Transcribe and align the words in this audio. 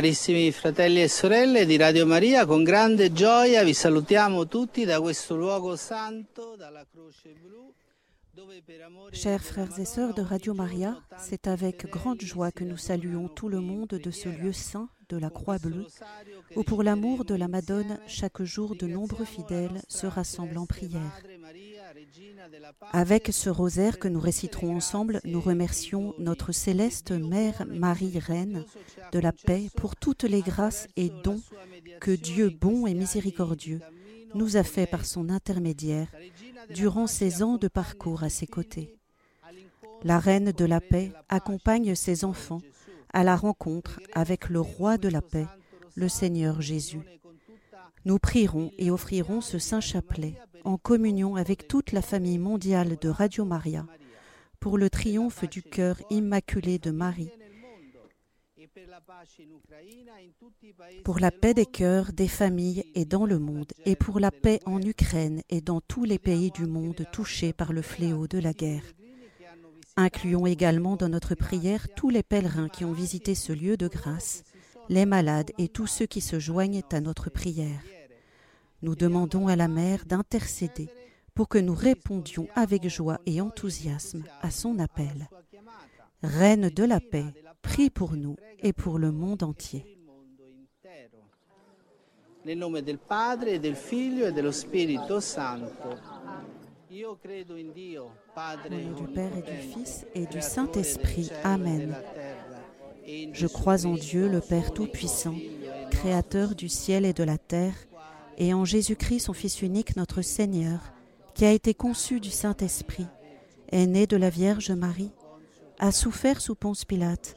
Carissimi 0.00 0.50
fratelli 0.50 1.02
e 1.02 1.08
sorelle 1.08 1.66
di 1.66 1.76
Radio 1.76 2.06
Maria, 2.06 2.46
con 2.46 2.64
grande 2.64 3.12
gioia 3.12 3.62
vi 3.62 3.74
salutiamo 3.74 4.48
tutti 4.48 4.86
da 4.86 4.98
questo 4.98 5.36
luogo 5.36 5.76
santo, 5.76 6.56
dalla 6.56 6.86
Croce 6.90 7.34
Blu. 7.38 7.74
Chers 9.12 9.42
frères 9.42 9.78
et 9.78 9.84
sœurs 9.84 10.14
de 10.14 10.22
Radio 10.22 10.54
Maria, 10.54 10.96
c'est 11.18 11.46
avec 11.46 11.86
grande 11.90 12.22
joie 12.22 12.50
que 12.50 12.64
nous 12.64 12.78
saluons 12.78 13.28
tout 13.28 13.50
le 13.50 13.60
monde 13.60 13.88
de 13.88 14.10
ce 14.10 14.30
lieu 14.30 14.54
saint 14.54 14.88
de 15.10 15.18
la 15.18 15.28
Croix 15.28 15.58
Bleue, 15.58 15.84
où 16.56 16.62
pour 16.62 16.82
l'amour 16.82 17.26
de 17.26 17.34
la 17.34 17.48
Madone, 17.48 17.98
chaque 18.06 18.42
jour 18.42 18.76
de 18.76 18.86
nombreux 18.86 19.26
fidèles 19.26 19.82
se 19.86 20.06
rassemblent 20.06 20.56
en 20.56 20.64
prière. 20.64 21.20
Avec 22.92 23.28
ce 23.32 23.50
rosaire 23.50 23.98
que 23.98 24.08
nous 24.08 24.20
réciterons 24.20 24.76
ensemble, 24.76 25.20
nous 25.24 25.40
remercions 25.40 26.14
notre 26.18 26.52
céleste 26.52 27.12
Mère 27.12 27.64
Marie 27.68 28.18
Reine 28.18 28.64
de 29.12 29.18
la 29.18 29.32
paix 29.32 29.68
pour 29.76 29.96
toutes 29.96 30.24
les 30.24 30.42
grâces 30.42 30.88
et 30.96 31.10
dons 31.24 31.40
que 32.00 32.10
Dieu 32.10 32.50
bon 32.50 32.86
et 32.86 32.94
miséricordieux 32.94 33.80
nous 34.34 34.56
a 34.56 34.62
fait 34.62 34.86
par 34.86 35.04
son 35.04 35.28
intermédiaire 35.28 36.08
durant 36.70 37.06
ces 37.06 37.42
ans 37.42 37.56
de 37.56 37.68
parcours 37.68 38.22
à 38.22 38.28
ses 38.28 38.46
côtés. 38.46 38.96
La 40.02 40.18
Reine 40.18 40.52
de 40.52 40.64
la 40.64 40.80
paix 40.80 41.12
accompagne 41.28 41.94
ses 41.94 42.24
enfants 42.24 42.62
à 43.12 43.24
la 43.24 43.36
rencontre 43.36 44.00
avec 44.12 44.48
le 44.48 44.60
Roi 44.60 44.98
de 44.98 45.08
la 45.08 45.20
paix, 45.20 45.46
le 45.94 46.08
Seigneur 46.08 46.60
Jésus. 46.60 47.00
Nous 48.04 48.18
prierons 48.18 48.72
et 48.78 48.90
offrirons 48.90 49.40
ce 49.40 49.58
saint 49.58 49.80
chapelet 49.80 50.34
en 50.64 50.78
communion 50.78 51.36
avec 51.36 51.68
toute 51.68 51.92
la 51.92 52.02
famille 52.02 52.38
mondiale 52.38 52.96
de 53.00 53.08
Radio 53.08 53.44
Maria 53.44 53.86
pour 54.58 54.78
le 54.78 54.90
triomphe 54.90 55.48
du 55.48 55.62
cœur 55.62 56.00
immaculé 56.10 56.78
de 56.78 56.90
Marie, 56.90 57.30
pour 61.04 61.18
la 61.18 61.30
paix 61.30 61.54
des 61.54 61.66
cœurs, 61.66 62.12
des 62.12 62.28
familles 62.28 62.84
et 62.94 63.04
dans 63.04 63.24
le 63.24 63.38
monde, 63.38 63.72
et 63.84 63.96
pour 63.96 64.20
la 64.20 64.30
paix 64.30 64.60
en 64.66 64.80
Ukraine 64.82 65.42
et 65.48 65.60
dans 65.60 65.80
tous 65.80 66.04
les 66.04 66.18
pays 66.18 66.50
du 66.50 66.66
monde 66.66 67.06
touchés 67.12 67.52
par 67.52 67.72
le 67.72 67.82
fléau 67.82 68.26
de 68.26 68.38
la 68.38 68.52
guerre. 68.52 68.84
Incluons 69.96 70.46
également 70.46 70.96
dans 70.96 71.08
notre 71.08 71.34
prière 71.34 71.88
tous 71.94 72.10
les 72.10 72.22
pèlerins 72.22 72.68
qui 72.68 72.84
ont 72.84 72.92
visité 72.92 73.34
ce 73.34 73.52
lieu 73.52 73.76
de 73.76 73.88
grâce, 73.88 74.44
les 74.90 75.06
malades 75.06 75.52
et 75.56 75.68
tous 75.68 75.86
ceux 75.86 76.06
qui 76.06 76.20
se 76.20 76.40
joignent 76.40 76.82
à 76.90 77.00
notre 77.00 77.30
prière. 77.30 77.80
Nous 78.82 78.96
demandons 78.96 79.46
à 79.46 79.54
la 79.54 79.68
Mère 79.68 80.04
d'intercéder 80.04 80.88
pour 81.32 81.48
que 81.48 81.58
nous 81.58 81.74
répondions 81.74 82.48
avec 82.56 82.86
joie 82.88 83.20
et 83.24 83.40
enthousiasme 83.40 84.24
à 84.42 84.50
son 84.50 84.80
appel. 84.80 85.28
Reine 86.22 86.70
de 86.70 86.84
la 86.84 86.98
paix, 87.00 87.24
prie 87.62 87.88
pour 87.88 88.16
nous 88.16 88.36
et 88.58 88.72
pour 88.72 88.98
le 88.98 89.12
monde 89.12 89.44
entier. 89.44 89.96
Nel 92.44 92.58
nome 92.58 92.80
del 92.80 92.98
Padre, 92.98 93.58
del 93.58 93.76
Figlio 93.76 94.32
dello 94.32 94.50
Spirito 94.50 95.20
Santo. 95.20 95.98
Io 96.88 97.18
credo 97.22 97.54
in 97.54 97.70
Dio, 97.72 98.10
Au 98.34 98.70
nom 98.70 98.92
du 98.94 99.12
Père 99.12 99.36
et 99.36 99.42
du 99.42 99.56
Fils 99.56 100.06
et 100.14 100.26
du 100.26 100.40
Saint-Esprit. 100.40 101.30
e 101.30 101.46
Amen. 101.46 101.94
Je 103.06 103.46
crois 103.46 103.86
en 103.86 103.94
Dieu, 103.94 104.28
le 104.28 104.40
Père 104.40 104.72
Tout-Puissant, 104.72 105.34
Créateur 105.90 106.54
du 106.54 106.68
ciel 106.68 107.04
et 107.04 107.12
de 107.12 107.24
la 107.24 107.38
terre, 107.38 107.74
et 108.38 108.54
en 108.54 108.64
Jésus-Christ, 108.64 109.20
son 109.20 109.32
Fils 109.32 109.62
unique, 109.62 109.96
notre 109.96 110.22
Seigneur, 110.22 110.80
qui 111.34 111.44
a 111.44 111.52
été 111.52 111.74
conçu 111.74 112.20
du 112.20 112.30
Saint-Esprit, 112.30 113.06
est 113.70 113.86
né 113.86 114.06
de 114.06 114.16
la 114.16 114.30
Vierge 114.30 114.70
Marie, 114.70 115.12
a 115.78 115.92
souffert 115.92 116.40
sous 116.40 116.54
Ponce 116.54 116.84
Pilate, 116.84 117.34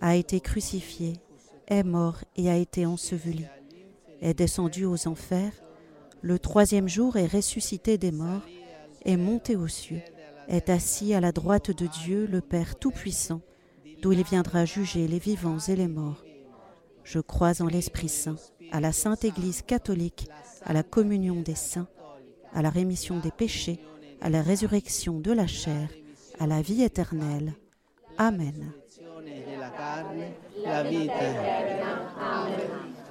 a 0.00 0.16
été 0.16 0.40
crucifié, 0.40 1.14
est 1.68 1.82
mort 1.82 2.18
et 2.36 2.50
a 2.50 2.56
été 2.56 2.86
enseveli, 2.86 3.46
est 4.20 4.34
descendu 4.34 4.84
aux 4.84 5.08
enfers, 5.08 5.52
le 6.22 6.38
troisième 6.38 6.88
jour 6.88 7.16
est 7.16 7.26
ressuscité 7.26 7.98
des 7.98 8.12
morts, 8.12 8.42
est 9.04 9.16
monté 9.16 9.56
aux 9.56 9.68
cieux, 9.68 10.02
est 10.48 10.70
assis 10.70 11.14
à 11.14 11.20
la 11.20 11.32
droite 11.32 11.70
de 11.70 11.86
Dieu, 11.86 12.26
le 12.26 12.40
Père 12.40 12.78
Tout-Puissant, 12.78 13.40
d'où 14.00 14.12
il 14.12 14.22
viendra 14.22 14.64
juger 14.64 15.06
les 15.08 15.18
vivants 15.18 15.58
et 15.58 15.76
les 15.76 15.88
morts. 15.88 16.22
Je 17.04 17.20
crois 17.20 17.62
en 17.62 17.66
l'Esprit 17.66 18.08
Saint, 18.08 18.36
à 18.72 18.80
la 18.80 18.92
Sainte 18.92 19.24
Église 19.24 19.62
catholique, 19.62 20.28
à 20.64 20.72
la 20.72 20.82
communion 20.82 21.40
des 21.40 21.54
saints, 21.54 21.88
à 22.52 22.62
la 22.62 22.70
rémission 22.70 23.18
des 23.18 23.30
péchés, 23.30 23.78
à 24.20 24.30
la 24.30 24.42
résurrection 24.42 25.20
de 25.20 25.32
la 25.32 25.46
chair, 25.46 25.88
à 26.38 26.46
la 26.46 26.62
vie 26.62 26.82
éternelle. 26.82 27.54
Amen. 28.18 28.72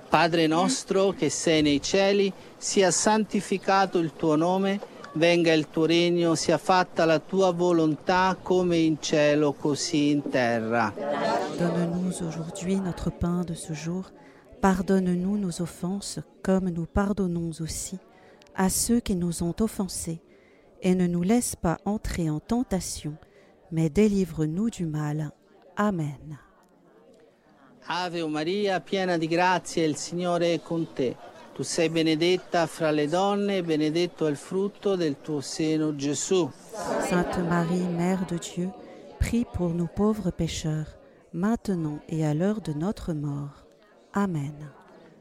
Padre 0.09 0.47
nostro 0.47 1.13
che 1.13 1.29
sei 1.29 1.61
nei 1.61 1.81
cieli, 1.81 2.31
sia 2.57 2.91
santificato 2.91 3.99
il 3.99 4.13
tuo 4.13 4.35
nome, 4.35 4.79
venga 5.15 5.53
il 5.53 5.69
tuo 5.69 5.85
regno, 5.85 6.35
sia 6.35 6.57
fatta 6.57 7.05
la 7.05 7.19
tua 7.19 7.51
volontà 7.51 8.37
come 8.41 8.77
in 8.77 8.97
cielo 8.99 9.53
così 9.53 10.11
in 10.11 10.29
terra. 10.29 10.93
Donne-nous 11.57 12.21
aujourd'hui 12.21 12.79
notre 12.79 13.11
pain 13.11 13.43
de 13.43 13.53
ce 13.53 13.73
jour. 13.73 14.11
Pardonne-nous 14.61 15.37
nos 15.37 15.61
offenses, 15.61 16.19
comme 16.41 16.69
nous 16.69 16.85
pardonnons 16.85 17.51
aussi 17.59 17.99
à 18.55 18.69
ceux 18.69 18.99
qui 18.99 19.15
nous 19.15 19.43
ont 19.43 19.55
offensés. 19.59 20.21
Et 20.81 20.95
ne 20.95 21.07
nous 21.07 21.23
laisse 21.23 21.55
pas 21.55 21.79
entrer 21.85 22.29
en 22.29 22.39
tentation, 22.39 23.15
mais 23.71 23.89
délivre-nous 23.89 24.69
du 24.69 24.85
mal. 24.85 25.31
Amen. 25.75 26.37
Ave 27.87 28.23
Maria, 28.27 28.79
piena 28.79 29.17
di 29.17 29.27
grazia, 29.27 29.85
il 29.85 29.95
Signore 29.95 30.53
è 30.53 30.61
con 30.61 30.87
te. 30.93 31.15
Tu 31.55 31.63
sei 31.63 31.87
benedetta 31.87 32.67
fra 32.67 32.91
le 32.91 33.07
donne 33.07 33.55
e 33.55 33.63
benedetto 33.63 34.27
è 34.27 34.29
il 34.29 34.35
frutto 34.35 34.97
del 34.97 35.21
tuo 35.21 35.39
seno, 35.39 35.95
Gesù. 35.95 36.51
Sainte 37.07 37.41
Marie, 37.43 37.87
Mère 37.87 38.25
de 38.27 38.37
Dieu, 38.37 38.69
prie 39.19 39.45
pour 39.45 39.69
nous 39.69 39.87
pauvres 39.87 40.33
pécheurs, 40.33 40.97
maintenant 41.31 42.01
et 42.09 42.25
à 42.25 42.33
l'heure 42.33 42.59
de 42.59 42.73
notre 42.73 43.13
mort. 43.13 43.65
Amen. 44.11 44.69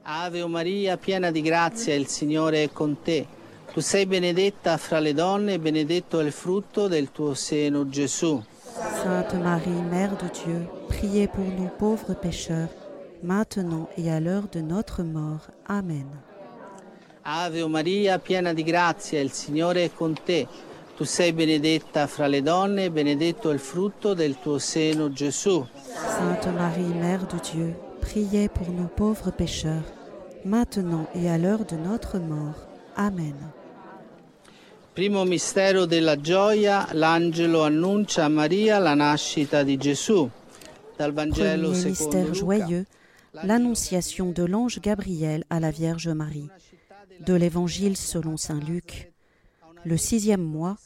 Ave 0.02 0.44
Maria, 0.48 0.96
piena 0.96 1.30
di 1.30 1.40
grazia, 1.40 1.94
il 1.94 2.08
Signore 2.08 2.64
è 2.64 2.72
con 2.72 3.00
te. 3.00 3.28
Tu 3.72 3.78
sei 3.78 4.04
benedetta 4.04 4.76
fra 4.76 4.98
le 4.98 5.14
donne 5.14 5.52
e 5.52 5.60
benedetto 5.60 6.18
è 6.18 6.24
il 6.24 6.32
frutto 6.32 6.88
del 6.88 7.12
tuo 7.12 7.34
seno, 7.34 7.88
Gesù. 7.88 8.42
Sainte 9.04 9.36
Marie, 9.36 9.82
Mère 9.82 10.16
de 10.16 10.28
Dieu, 10.32 10.68
priez 10.88 11.28
pour 11.28 11.44
nous 11.44 11.70
pauvres 11.78 12.16
pécheurs, 12.16 12.74
maintenant 13.24 13.88
et 13.96 14.10
à 14.10 14.20
l'heure 14.20 14.48
de 14.52 14.60
notre 14.60 15.02
mort. 15.02 15.48
Amen. 15.66 16.06
Ave 17.24 17.66
Maria, 17.66 18.18
piena 18.18 18.52
di 18.52 18.62
grazia, 18.62 19.20
il 19.20 19.32
Signore 19.32 19.84
è 19.84 19.90
con 19.92 20.14
te. 20.24 20.46
Tu 20.96 21.04
sei 21.04 21.32
benedetta 21.32 22.06
fra 22.06 22.26
le 22.28 22.42
donne 22.42 22.90
benedetto 22.90 23.50
il 23.50 23.58
frutto 23.58 24.14
del 24.14 24.36
tuo 24.40 24.58
seno, 24.58 25.10
Gesù. 25.10 25.66
Sainte 25.84 26.50
Marie, 26.50 26.94
Mère 26.94 27.26
de 27.26 27.40
Dieu, 27.40 27.74
priez 28.00 28.48
pour 28.48 28.70
nous 28.70 28.88
pauvres 28.94 29.32
pécheurs, 29.32 29.90
maintenant 30.44 31.08
et 31.14 31.28
à 31.28 31.38
l'heure 31.38 31.64
de 31.64 31.76
notre 31.76 32.18
mort. 32.18 32.68
Amen. 32.94 33.34
Primo 34.92 35.24
mistero 35.24 35.86
della 35.86 36.20
gioia, 36.20 36.86
l'angelo 36.92 37.64
annuncia 37.64 38.24
a 38.24 38.28
Maria 38.28 38.78
la 38.78 38.94
nascita 38.94 39.64
di 39.64 39.76
Gesù. 39.76 40.30
Dal 40.96 41.12
Vangelo 41.12 41.70
Premier 41.70 41.74
secondo 41.74 42.16
mystère 42.16 42.28
Luca. 42.28 42.38
joyeux, 42.38 42.84
l'annonciation 43.42 44.30
de 44.30 44.44
l'ange 44.44 44.80
Gabriel 44.80 45.44
à 45.50 45.60
la 45.60 45.70
Vierge 45.70 46.08
Marie. 46.08 46.48
De 47.20 47.34
l'Évangile 47.34 47.96
selon 47.96 48.36
Saint 48.36 48.60
Luc. 48.60 49.12
Le 49.84 49.96
sixième 49.96 50.42
mois, 50.42 50.76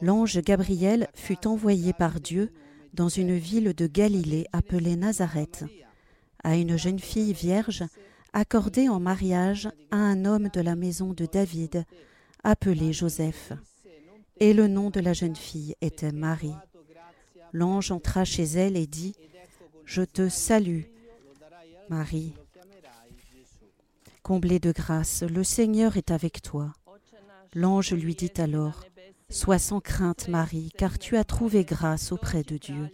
l'ange 0.00 0.40
Gabriel 0.40 1.08
fut 1.14 1.46
envoyé 1.46 1.92
par 1.92 2.20
Dieu 2.20 2.52
dans 2.92 3.08
une 3.08 3.36
ville 3.36 3.74
de 3.74 3.86
Galilée 3.86 4.46
appelée 4.52 4.96
Nazareth, 4.96 5.64
à 6.42 6.56
une 6.56 6.76
jeune 6.76 7.00
fille 7.00 7.32
vierge 7.32 7.84
accordée 8.32 8.88
en 8.88 9.00
mariage 9.00 9.68
à 9.90 9.96
un 9.96 10.24
homme 10.24 10.48
de 10.48 10.60
la 10.60 10.76
maison 10.76 11.12
de 11.12 11.26
David, 11.26 11.84
appelé 12.42 12.92
Joseph. 12.92 13.52
Et 14.40 14.52
le 14.52 14.66
nom 14.68 14.90
de 14.90 15.00
la 15.00 15.12
jeune 15.12 15.36
fille 15.36 15.74
était 15.80 16.12
Marie. 16.12 16.54
L'ange 17.52 17.92
entra 17.92 18.24
chez 18.24 18.42
elle 18.42 18.76
et 18.76 18.88
dit, 18.88 19.14
Je 19.84 20.02
te 20.02 20.28
salue, 20.28 20.82
Marie. 21.88 22.34
Comblée 24.22 24.58
de 24.58 24.72
grâce, 24.72 25.22
le 25.22 25.44
Seigneur 25.44 25.96
est 25.96 26.10
avec 26.10 26.40
toi. 26.40 26.72
L'ange 27.54 27.92
lui 27.92 28.14
dit 28.14 28.32
alors, 28.38 28.84
Sois 29.28 29.58
sans 29.58 29.80
crainte, 29.80 30.28
Marie, 30.28 30.70
car 30.76 30.98
tu 30.98 31.16
as 31.16 31.24
trouvé 31.24 31.64
grâce 31.64 32.12
auprès 32.12 32.42
de 32.42 32.56
Dieu. 32.56 32.88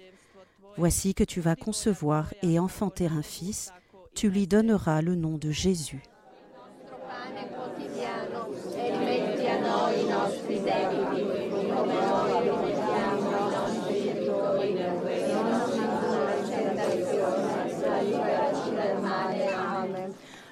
Voici 0.77 1.15
que 1.15 1.25
tu 1.25 1.41
vas 1.41 1.57
concevoir 1.57 2.33
et 2.43 2.59
enfanter 2.59 3.07
un 3.07 3.23
fils, 3.23 3.73
tu 4.15 4.29
lui 4.29 4.47
donneras 4.47 5.03
le 5.03 5.15
nom 5.15 5.39
de 5.39 5.51
Jésus. 5.51 6.03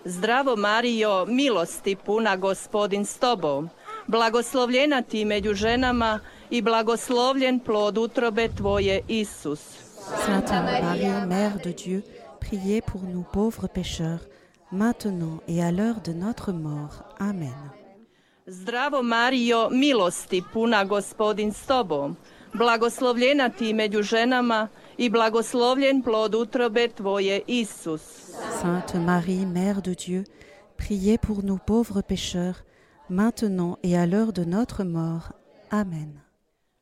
Zdravo 0.08 0.56
Marijo, 0.56 1.26
milosti 1.26 1.96
puna 1.96 2.36
gospodin 2.36 3.04
s 3.04 3.18
tobom, 3.18 3.68
blagoslovljena 4.06 5.02
ti 5.02 5.24
među 5.24 5.54
ženama 5.54 6.20
i 6.50 6.62
blagoslovljen 6.62 7.60
plod 7.60 7.98
utrobe 7.98 8.48
tvoje, 8.48 9.02
Isus. 9.08 9.60
Sainte 10.26 10.54
Marie, 10.62 11.26
Mère 11.26 11.64
de 11.64 11.72
Dieu, 11.72 12.02
priez 12.40 12.82
pour 12.92 13.02
nous 13.02 13.24
pauvres 13.32 13.68
pécheurs, 13.74 14.24
maintenant 14.72 15.40
et 15.48 15.62
à 15.62 15.70
l'heure 15.70 16.00
de 16.06 16.12
notre 16.12 16.52
mort. 16.52 16.94
Amen. 17.18 17.70
Zdravo 18.46 19.02
Marijo, 19.02 19.68
milosti 19.70 20.42
puna 20.52 20.84
gospodin 20.84 21.52
s 21.52 21.66
tobom, 21.66 22.16
blagoslovljena 22.52 23.48
ti 23.48 23.74
među 23.74 24.02
ženama 24.02 24.68
i 24.98 25.10
blagoslovljen 25.10 26.02
plod 26.02 26.34
utrobe 26.34 26.88
tvoje, 26.88 27.40
Isus. 27.46 28.02
Sainte 28.60 28.98
Marie, 28.98 29.46
Mère 29.46 29.80
de 29.82 29.94
Dieu, 29.94 30.24
priez 30.76 31.18
pour 31.18 31.42
nous 31.42 31.58
pauvres 31.58 32.02
pécheurs, 32.02 32.64
maintenant 33.08 33.78
et 33.82 33.96
à 33.96 34.06
l'heure 34.06 34.32
de 34.32 34.44
notre 34.44 34.84
mort. 34.84 35.32
Amen. 35.70 36.20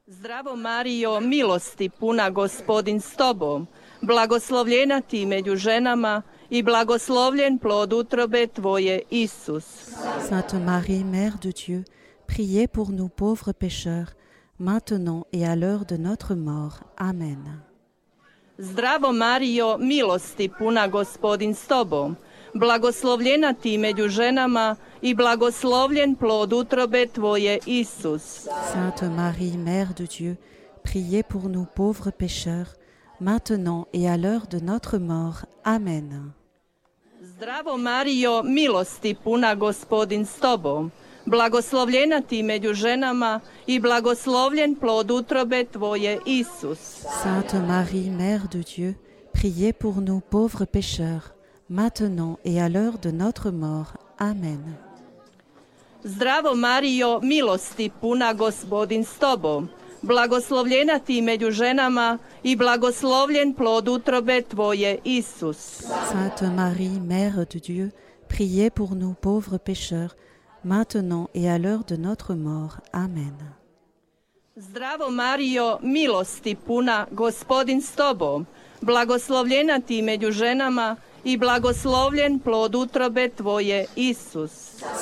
Zdravo 0.09 0.57
Marijo, 0.57 1.21
milosti 1.21 1.89
puna 1.89 2.31
gospodin 2.31 3.01
s 3.01 3.17
tobom, 3.17 3.67
blagoslovljena 4.03 5.01
ti 5.01 5.27
među 5.27 5.57
ženama 5.57 6.23
i 6.51 6.63
blagoslovljen 6.63 7.59
plod 7.59 7.93
utrobe 7.93 8.47
tvoje, 8.47 9.03
Isus. 9.11 9.67
Sainte 10.29 10.59
Marie, 10.59 11.05
Mère 11.05 11.39
de 11.43 11.53
Dieu, 11.53 11.85
priez 12.27 12.67
pour 12.69 12.91
nous 12.93 13.09
pauvres 13.09 13.53
pécheurs, 13.53 14.15
maintenant 14.59 15.25
et 15.33 15.45
à 15.45 15.57
l'heure 15.57 15.85
de 15.85 15.97
notre 15.97 16.35
mort. 16.35 16.81
Amen. 16.97 17.66
Zdravo 18.58 19.12
Marijo, 19.12 19.79
milosti 19.79 20.49
puna 20.58 20.88
gospodin 20.88 21.55
s 21.55 21.67
tobom, 21.67 22.17
blagoslovljena 22.55 23.53
ti 23.53 23.79
među 23.79 24.08
ženama 24.08 24.76
i 25.03 25.14
blagoslovljen 25.14 26.14
plod 26.14 26.53
utrobe 26.53 27.06
tvoje, 27.06 27.58
Isus. 27.67 28.49
Sainte 28.73 29.08
Marie, 29.08 29.56
Mère 29.58 29.94
de 29.99 30.06
Dieu, 30.06 30.37
priez 30.85 31.23
pour 31.23 31.49
nous 31.49 31.67
pauvres 31.76 32.11
pécheurs, 32.19 32.75
maintenant 33.20 33.85
et 33.93 34.08
à 34.08 34.17
l'heure 34.17 34.47
de 34.50 34.61
notre 34.61 34.99
mort. 34.99 35.44
Amen. 35.62 36.32
Zdravo 37.20 37.76
Marijo, 37.76 38.43
milosti 38.43 39.14
puna 39.25 39.55
gospodin 39.55 40.25
s 40.25 40.41
tobom, 40.41 40.91
blagoslovljena 41.26 42.20
ti 42.20 42.43
među 42.43 42.75
ženama 42.75 43.40
i 43.67 43.81
blagoslovljen 43.81 44.75
plod 44.75 45.11
utrobe 45.11 45.64
tvoje, 45.64 46.19
Isus. 46.26 46.78
Sainte 47.23 47.58
Marie, 47.58 48.11
Mère 48.11 48.49
de 48.52 48.62
Dieu, 48.62 48.94
priez 49.32 49.73
pour 49.73 49.96
nous 50.00 50.20
pauvres 50.31 50.67
pécheurs, 50.67 51.34
maintenant 51.69 52.37
et 52.44 52.61
à 52.61 52.69
l'heure 52.69 52.99
de 53.02 53.11
notre 53.11 53.50
mort. 53.50 53.96
Amen. 54.19 54.76
Zdravo 56.05 56.55
Marijo, 56.55 57.20
milosti 57.23 57.90
puna 58.00 58.32
gospodin 58.32 59.05
s 59.05 59.19
tobom, 59.19 59.69
blagoslovljena 60.02 60.99
ti 60.99 61.22
među 61.22 61.50
ženama 61.50 62.19
i 62.43 62.56
blagoslovljen 62.56 63.55
plod 63.55 63.88
utrobe 63.88 64.43
tvoje, 64.43 64.99
Isus. 65.05 65.82
Sainte 66.12 66.46
Marie, 66.46 67.00
Mère 67.00 67.46
de 67.55 67.58
Dieu, 67.58 67.90
priez 68.29 68.70
pour 68.70 68.94
nous 68.94 69.14
pauvres 69.14 69.58
pécheurs, 69.58 70.14
maintenant 70.64 71.29
et 71.35 71.50
à 71.50 71.58
l'heure 71.58 71.85
de 71.85 71.97
notre 71.97 72.35
mort. 72.35 72.81
Amen. 72.93 73.35
Zdravo 74.56 75.11
Marijo, 75.11 75.79
milosti 75.82 76.55
puna 76.55 77.06
gospodin 77.11 77.82
s 77.82 77.93
tobom, 77.93 78.47
blagoslovljena 78.81 79.81
ti 79.81 80.03
među 80.03 80.31
ženama 80.31 80.97
i 81.25 81.37
blagoslovljen 81.37 82.38
plod 82.38 82.75
utrobe 82.75 83.29
tvoje, 83.29 83.87
Isus. 83.97 84.53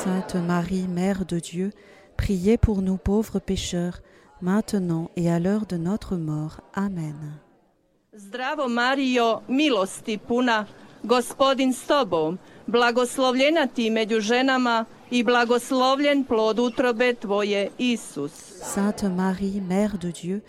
Sainte 0.04 0.40
Marie, 0.40 0.88
Mère 0.88 1.24
de 1.24 1.40
Dieu, 1.40 1.70
priez 2.16 2.56
pour 2.56 2.82
nous 2.82 2.98
pauvres 2.98 3.40
pécheurs, 3.40 4.00
maintenant 4.40 5.08
et 5.16 5.30
à 5.30 5.38
l'heure 5.38 5.66
de 5.66 5.76
notre 5.76 6.16
mort. 6.16 6.60
Amen. 6.74 7.38
Zdravo 8.12 8.68
Marijo, 8.68 9.40
milosti 9.48 10.18
puna, 10.18 10.66
gospodin 11.02 11.72
s 11.72 11.86
tobom, 11.86 12.38
blagoslovljena 12.66 13.66
ti 13.66 13.90
među 13.90 14.20
ženama 14.20 14.84
i 15.14 15.22
blagoslovljen 15.22 16.24
plod 16.24 16.58
utrobe 16.58 17.14
tvoje, 17.14 17.68
Isus. 17.78 18.32
Sainte 18.74 19.08
Marie, 19.08 19.60
Mère 19.60 19.98
de 19.98 20.10
Dieu, 20.10 20.40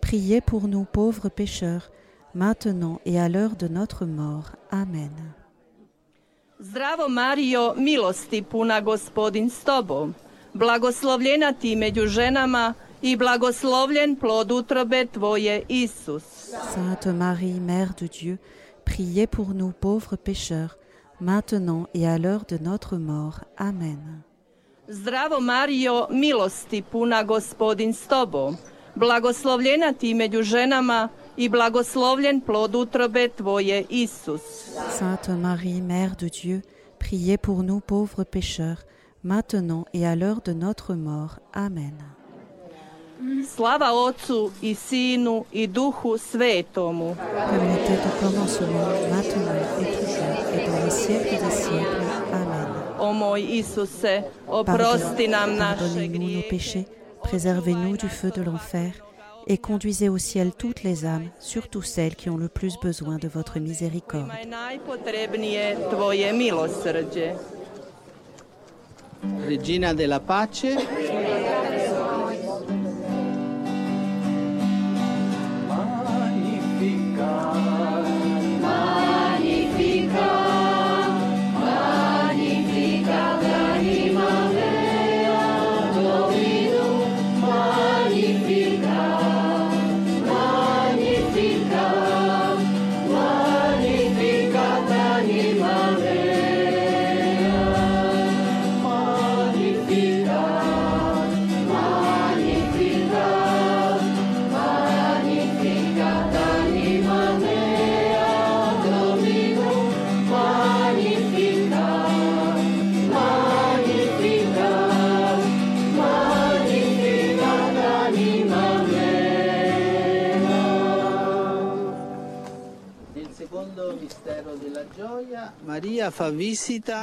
priez 0.00 0.40
pour 0.40 0.68
nous 0.68 0.84
pauvres 0.84 1.28
pécheurs, 1.28 1.90
maintenant 2.34 3.00
et 3.04 3.20
à 3.20 3.28
l'heure 3.28 3.54
de 3.56 3.68
notre 3.68 4.06
mort. 4.06 4.46
Amen. 4.70 5.34
Zdravo 6.58 7.08
Marijo, 7.08 7.74
milosti 7.76 8.42
puna 8.42 8.80
gospodin 8.80 9.50
s 9.50 9.64
tobom, 9.64 10.14
blagoslovljena 10.54 11.52
ti 11.52 11.76
među 11.76 12.06
ženama 12.06 12.74
i 13.02 13.16
blagoslovljen 13.16 14.16
plod 14.16 14.52
utrobe 14.52 15.06
tvoje, 15.06 15.62
Isus. 15.68 16.24
Sainte 16.74 17.12
Marie, 17.12 17.60
Mère 17.60 17.92
de 18.00 18.08
Dieu, 18.20 18.36
priez 18.84 19.26
pour 19.26 19.48
nous 19.54 19.72
pauvres 19.80 20.16
pécheurs, 20.16 20.78
maintenant 21.20 21.86
et 21.94 22.06
à 22.06 22.18
l'heure 22.18 22.44
de 22.48 22.58
notre 22.58 22.96
mort. 22.96 23.40
Amen. 23.56 24.22
Zdravo 24.88 25.40
Marijo, 25.40 26.06
milosti 26.10 26.82
puna 26.82 27.22
gospodin 27.22 27.94
s 27.94 28.06
tobom, 28.06 28.56
blagoslovljena 28.94 29.92
ti 29.92 30.14
među 30.14 30.42
ženama 30.42 31.08
i 31.36 31.48
blagoslovljen 31.48 32.40
plod 32.40 32.74
utrobe 32.74 33.28
tvoje, 33.28 33.84
Isus. 33.88 34.42
Sainte 34.98 35.32
Marie, 35.36 35.80
Mère 35.80 36.16
de 36.16 36.28
Dieu, 36.28 36.60
priez 36.98 37.38
pour 37.38 37.62
nous 37.62 37.80
pauvres 37.80 38.24
pécheurs, 38.24 38.84
maintenant 39.22 39.84
et 39.92 40.06
à 40.06 40.14
l'heure 40.14 40.40
de 40.44 40.52
notre 40.52 40.94
mort. 40.94 41.38
Amen. 41.52 42.14
Slava 43.54 43.92
Otcu 43.92 44.50
i 44.62 44.74
Sinu 44.74 45.44
i 45.52 45.66
Duhu 45.66 46.18
Svetomu. 46.18 47.14
Comme 47.14 47.70
au 47.70 48.12
commencement, 48.20 48.88
maintenant 49.10 49.54
et 49.80 49.86
toujours, 49.96 50.38
et 50.52 50.66
dans 50.66 50.83
les 50.83 50.83
siècles 50.94 51.44
des 51.44 51.50
siècles. 51.50 52.02
Amen. 52.32 52.68
Oprosti 54.48 55.28
nam 55.28 55.56
Pardonnez-nous 55.58 56.30
nos 56.30 56.42
péchés, 56.42 56.86
préservez-nous 57.22 57.96
du 57.96 58.08
feu 58.08 58.30
de 58.30 58.42
l'enfer, 58.42 58.92
et 59.46 59.58
conduisez 59.58 60.08
au 60.08 60.18
ciel 60.18 60.52
toutes 60.56 60.82
les 60.82 61.04
âmes, 61.04 61.28
surtout 61.38 61.82
celles 61.82 62.16
qui 62.16 62.30
ont 62.30 62.36
le 62.36 62.48
plus 62.48 62.78
besoin 62.80 63.18
de 63.18 63.28
votre 63.28 63.58
miséricorde. 63.58 64.30
Regina 69.48 69.94
della 69.94 70.20
pace, 70.20 70.64
nel 70.64 70.84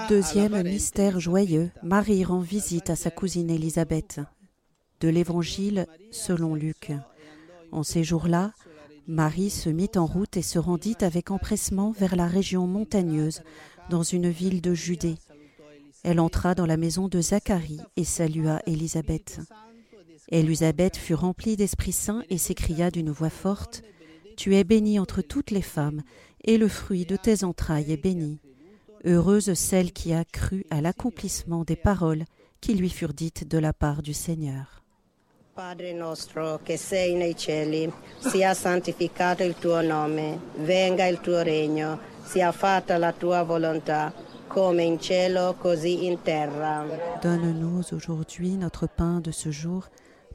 Deuxième 0.08 0.63
mystère 0.63 1.20
joyeux, 1.20 1.70
Marie 1.84 2.24
rend 2.24 2.39
visite 2.39 2.89
à 2.89 2.96
sa 2.96 3.12
cousine 3.12 3.50
Élisabeth. 3.50 4.22
De 5.01 5.10
l'Évangile 5.10 5.86
selon 6.12 6.56
Luc. 6.56 6.91
En 7.72 7.84
ces 7.84 8.03
jours-là, 8.03 8.53
Marie 9.08 9.50
se 9.50 9.70
mit 9.70 9.89
en 9.96 10.06
route 10.06 10.38
et 10.38 10.41
se 10.41 10.60
rendit 10.60 10.96
avec 11.01 11.32
empressement 11.32 11.91
vers 11.91 12.15
la 12.15 12.27
région 12.27 12.68
montagneuse, 12.68 13.41
dans 13.89 14.03
une 14.03 14.30
ville 14.30 14.62
de 14.62 14.74
Judée. 14.74 15.15
Elle 16.03 16.20
entra 16.20 16.56
dans 16.56 16.65
la 16.65 16.77
maison 16.77 17.08
de 17.08 17.20
Zacharie 17.20 17.82
et 17.98 18.06
salua 18.06 18.62
Élisabeth. 18.65 19.39
Élisabeth 20.30 20.96
fut 20.96 21.15
remplie 21.15 21.58
d'Esprit 21.58 21.91
Saint 21.91 22.24
et 22.30 22.38
s'écria 22.38 22.91
d'une 22.91 23.12
voix 23.12 23.30
forte 23.30 23.84
Tu 24.38 24.56
es 24.56 24.63
bénie 24.63 25.00
entre 25.00 25.22
toutes 25.22 25.51
les 25.51 25.62
femmes, 25.62 26.01
et 26.46 26.58
le 26.58 26.70
fruit 26.70 27.06
de 27.06 27.18
tes 27.18 27.44
entrailles 27.44 27.91
est 27.91 28.01
béni. 28.01 28.39
Heureuse 29.03 29.53
celle 29.53 29.91
qui 29.91 30.13
a 30.13 30.24
cru 30.24 30.63
à 30.70 30.79
l'accomplissement 30.79 31.63
des 31.63 31.75
paroles 31.75 32.25
qui 32.60 32.75
lui 32.75 32.89
furent 32.89 33.13
dites 33.13 33.48
de 33.48 33.58
la 33.58 33.74
part 33.74 34.03
du 34.03 34.13
Seigneur. 34.13 34.84
Padre 35.55 35.91
nostro 35.93 36.60
che 36.63 36.77
sei 36.77 37.15
nei 37.15 37.36
cieli, 37.36 37.91
sia 38.20 38.53
santificato 38.53 39.43
il 39.43 39.55
tuo 39.55 39.81
nome, 39.81 40.39
venga 40.60 41.08
il 41.08 41.20
tuo 41.20 41.41
regno, 41.41 42.00
sia 42.24 42.51
fatta 42.51 42.98
la 42.98 43.12
tua 43.12 43.43
volontà, 43.43 44.13
come 44.48 44.84
in 44.84 45.00
cielo 45.00 45.55
così 45.60 46.05
in 46.05 46.22
terra. 46.22 46.86
Donne-nous 47.22 47.93
aujourd'hui 47.93 48.55
notre 48.55 48.88
pain 48.88 49.20
de 49.20 49.31
ce 49.31 49.50
jour. 49.50 49.89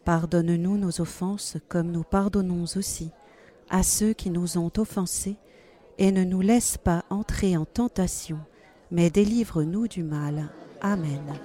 Pardonne-nous 0.04 0.76
nos 0.76 1.00
offenses 1.00 1.56
comme 1.68 1.90
nous 1.90 2.04
pardonnons 2.04 2.64
aussi 2.76 3.11
à 3.70 3.82
ceux 3.82 4.12
qui 4.12 4.30
nous 4.30 4.58
ont 4.58 4.73
offensés, 4.76 5.37
et 5.99 6.12
ne 6.12 6.25
nous 6.25 6.40
laisse 6.40 6.76
pas 6.76 7.04
entrer 7.11 7.56
en 7.56 7.64
tentation, 7.64 8.38
mais 8.90 9.11
délivre-nous 9.11 9.88
du 9.88 10.02
mal. 10.02 10.49
Amen. 10.81 11.38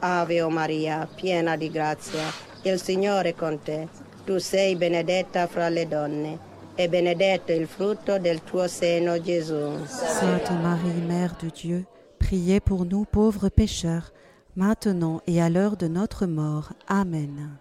Ave 0.00 0.42
o 0.42 0.50
Maria, 0.50 1.08
piena 1.16 1.56
di 1.56 1.70
grazia, 1.70 2.22
il 2.62 2.78
Signore 2.78 3.30
è 3.30 3.34
con 3.34 3.58
te. 3.62 3.88
Tu 4.24 4.38
sei 4.38 4.76
benedetta 4.76 5.46
fra 5.46 5.68
le 5.68 5.86
donne, 5.86 6.38
e 6.74 6.88
benedetto 6.88 7.52
il 7.52 7.66
frutto 7.66 8.18
del 8.18 8.42
tuo 8.42 8.68
seno, 8.68 9.20
Gesù. 9.20 9.84
Sainte 9.86 10.52
Marie, 10.52 11.00
Mère 11.06 11.36
de 11.40 11.50
Dieu, 11.50 11.86
priez 12.18 12.60
pour 12.60 12.84
nous 12.84 13.04
pauvres 13.04 13.48
pécheurs, 13.48 14.12
maintenant 14.54 15.22
et 15.26 15.40
à 15.40 15.48
l'heure 15.48 15.76
de 15.76 15.88
notre 15.88 16.26
mort. 16.26 16.72
Amen. 16.86 17.58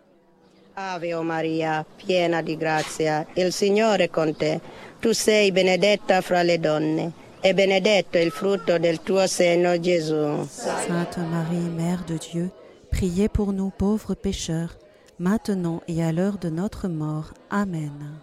Ave 0.74 1.13
o 1.13 1.24
Maria, 1.24 1.86
piena 1.96 2.42
di 2.42 2.58
grazia, 2.58 3.25
il 3.36 3.54
Signore 3.54 4.06
è 4.06 4.10
con 4.10 4.36
te. 4.36 4.60
Tu 5.00 5.13
sei 5.13 5.51
benedetta 5.51 6.20
fra 6.22 6.44
le 6.44 6.60
donne, 6.60 7.13
e 7.46 7.54
benedetto 7.54 8.18
il 8.18 8.32
frutto 8.32 8.80
del 8.80 9.04
tuo 9.04 9.28
seno, 9.28 9.80
Gesù. 9.80 10.48
Sainte 10.50 11.20
Marie, 11.20 11.70
Mère 11.70 12.04
de 12.08 12.18
Dieu, 12.18 12.50
priez 12.90 13.30
pour 13.30 13.54
nous 13.54 13.70
pauvres 13.70 14.16
pécheurs, 14.16 14.75
maintenant 15.20 15.80
et 15.88 16.02
à 16.02 16.12
l'heure 16.12 16.40
de 16.40 16.50
notre 16.50 16.88
mort. 16.88 17.34
Amen. 17.52 18.20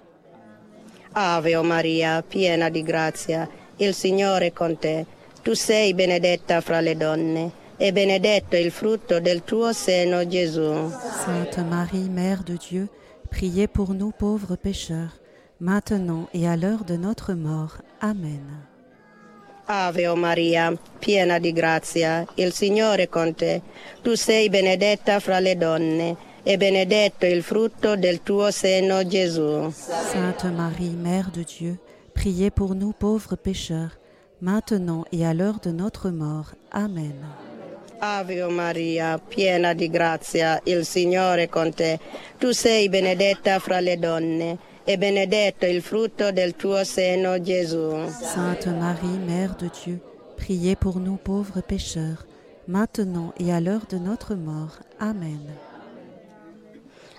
Ave 1.13 1.55
o 1.55 1.63
Maria, 1.63 2.25
piena 2.29 2.69
di 2.69 2.83
grazia, 2.83 3.49
il 3.77 3.95
Signore 3.95 4.47
è 4.47 4.53
con 4.53 4.77
te. 4.77 5.07
Tu 5.43 5.55
sei 5.55 5.95
benedetta 5.95 6.61
fra 6.61 6.81
le 6.81 6.97
donne, 6.97 7.53
e 7.77 7.93
benedetto 7.93 8.57
il 8.57 8.73
frutto 8.73 9.21
del 9.21 9.45
tuo 9.45 9.73
seno, 9.73 10.27
Gesù. 10.27 10.91
Sainte 11.25 11.63
Marie, 11.63 12.09
Mère 12.09 12.43
de 12.43 12.57
Dieu, 12.57 12.89
priez 13.31 13.69
pour 13.69 13.95
nous 13.95 14.11
pauvres 14.11 14.57
pécheurs, 14.57 15.21
maintenant 15.61 16.29
et 16.35 16.49
à 16.49 16.57
l'heure 16.57 16.85
de 16.85 16.97
notre 16.97 17.35
mort. 17.35 17.77
Amen. 18.01 18.72
Ave 19.75 20.07
o 20.07 20.17
Maria, 20.17 20.77
piena 20.99 21.39
di 21.39 21.51
grazia, 21.51 22.27
il 22.35 22.53
Signore 22.53 23.05
è 23.05 23.09
con 23.09 23.35
te. 23.35 23.63
Tu 24.03 24.15
sei 24.17 24.51
benedetta 24.51 25.19
fra 25.19 25.41
le 25.41 25.57
donne, 25.57 26.15
e 26.43 26.59
benedetto 26.59 27.25
il 27.25 27.43
frutto 27.43 27.97
del 27.97 28.23
tuo 28.23 28.51
seno, 28.51 29.07
Gesù. 29.07 29.71
Sainte 29.71 30.51
Marie, 30.51 30.91
Mère 30.91 31.31
de 31.33 31.43
Dieu, 31.43 31.79
priez 32.13 32.51
pour 32.51 32.75
nous 32.75 32.93
pauvres 32.93 33.37
pécheurs, 33.37 33.97
maintenant 34.41 35.07
et 35.11 35.25
à 35.25 35.33
l'heure 35.33 35.59
de 35.63 35.71
notre 35.71 36.11
mort. 36.11 36.55
Amen. 36.71 37.25
Ave 37.99 38.43
o 38.43 38.51
Maria, 38.51 39.19
piena 39.19 39.73
di 39.73 39.89
grazia, 39.89 40.61
il 40.65 40.85
Signore 40.85 41.45
è 41.45 41.49
con 41.49 41.73
te. 41.73 41.99
Tu 42.39 42.53
sei 42.53 42.91
benedetta 42.91 43.59
fra 43.59 43.81
le 43.81 43.97
donne, 43.97 44.59
e 44.85 44.99
benedetto 44.99 45.67
il 45.67 45.81
frutto 45.81 46.33
del 46.33 46.55
tuo 46.57 46.83
seno, 46.85 47.41
Gesù. 47.41 48.09
Sainte 48.09 48.71
Marie, 48.71 49.19
Mère 49.19 49.55
de 49.57 49.69
Dieu, 49.69 50.01
priez 50.37 50.77
pour 50.77 50.99
nous 50.99 51.17
pauvres 51.17 51.63
pécheurs, 51.63 52.27
maintenant 52.67 53.33
et 53.39 53.53
à 53.53 53.61
l'heure 53.61 53.87
de 53.89 53.99
notre 53.99 54.35
mort. 54.35 54.81
Amen. 54.99 55.41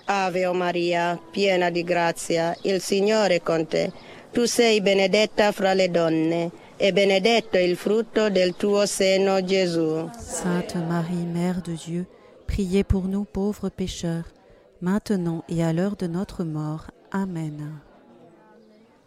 Ave 0.06 0.52
Maria, 0.52 1.18
piena 1.32 1.70
di 1.70 1.82
grazia, 1.82 2.54
il 2.64 2.82
Signore 2.82 3.36
è 3.36 3.40
con 3.40 3.66
te. 3.66 3.90
Tu 4.32 4.44
sei 4.46 4.80
benedetta 4.82 5.52
fra 5.52 5.72
le 5.72 5.88
donne, 5.88 6.50
e 6.76 6.92
benedetto 6.92 7.56
il 7.56 7.76
frutto 7.76 8.28
del 8.28 8.54
tuo 8.56 8.84
seno, 8.84 9.42
Gesù. 9.42 10.10
Sainte 10.18 10.78
Marie, 10.78 11.24
Mère 11.24 11.62
de 11.62 11.72
Dieu, 11.72 12.06
priez 12.46 12.84
pour 12.84 13.04
nous 13.08 13.24
pauvres 13.24 13.70
pécheurs, 13.70 14.26
maintenant 14.82 15.42
et 15.48 15.62
à 15.62 15.72
l'heure 15.72 15.96
de 15.96 16.06
notre 16.06 16.44
mort. 16.44 16.90
Amen. 17.14 17.80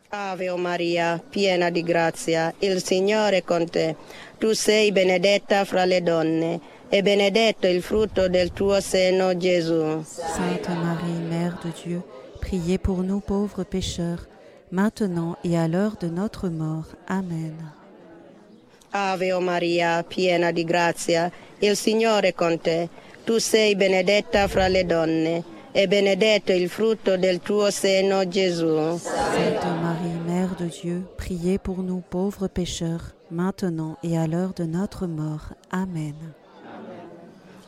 Ave 0.10 0.50
o 0.50 0.56
Maria, 0.56 1.22
piena 1.30 1.70
di 1.70 1.84
grazia, 1.84 2.54
il 2.60 2.82
Signore 2.82 3.38
è 3.38 3.44
con 3.44 3.70
te. 3.70 3.98
Tu 4.38 4.54
sei 4.54 4.94
benedetta 4.94 5.66
fra 5.66 5.84
le 5.84 6.02
donne, 6.02 6.62
e 6.88 7.02
benedetto 7.02 7.68
il 7.68 7.82
frutto 7.82 8.30
del 8.30 8.54
tuo 8.54 8.80
seno, 8.80 9.36
Gesù. 9.36 10.02
Sainte 10.06 10.70
Marie, 10.70 11.20
Mère 11.20 11.60
de 11.62 11.74
Dieu, 11.84 12.02
priez 12.40 12.78
pour 12.78 13.04
nous 13.04 13.20
pauvres 13.20 13.66
pécheurs, 13.66 14.26
maintenant 14.70 15.38
et 15.44 15.58
à 15.58 15.68
l'heure 15.68 15.98
de 16.00 16.08
notre 16.08 16.48
mort. 16.48 16.96
Amen. 17.08 17.74
Ave 18.92 19.34
o 19.34 19.42
Maria, 19.42 20.02
piena 20.08 20.52
di 20.52 20.64
grazia, 20.64 21.30
il 21.60 21.76
Signore 21.76 22.30
è 22.30 22.34
con 22.34 22.58
te. 22.62 22.88
Tu 23.26 23.40
sei 23.40 23.76
benedetta 23.76 24.48
fra 24.48 24.70
le 24.70 24.86
donne, 24.86 25.44
e 25.80 25.88
benedetto 25.88 26.52
il 26.52 26.70
frutto 26.70 27.18
del 27.18 27.40
tuo 27.40 27.70
seno, 27.70 28.28
Gesù. 28.28 28.98
Sainte 28.98 29.68
Marie, 29.80 30.20
Mère 30.26 30.56
de 30.58 30.66
Dieu, 30.66 31.06
priez 31.16 31.60
pour 31.60 31.84
nous 31.84 32.02
pauvres 32.02 32.48
pécheurs, 32.48 33.14
maintenant 33.30 33.96
et 34.02 34.18
à 34.18 34.26
l'heure 34.26 34.54
de 34.56 34.66
notre 34.66 35.06
mort. 35.06 35.54
Amen. 35.70 36.16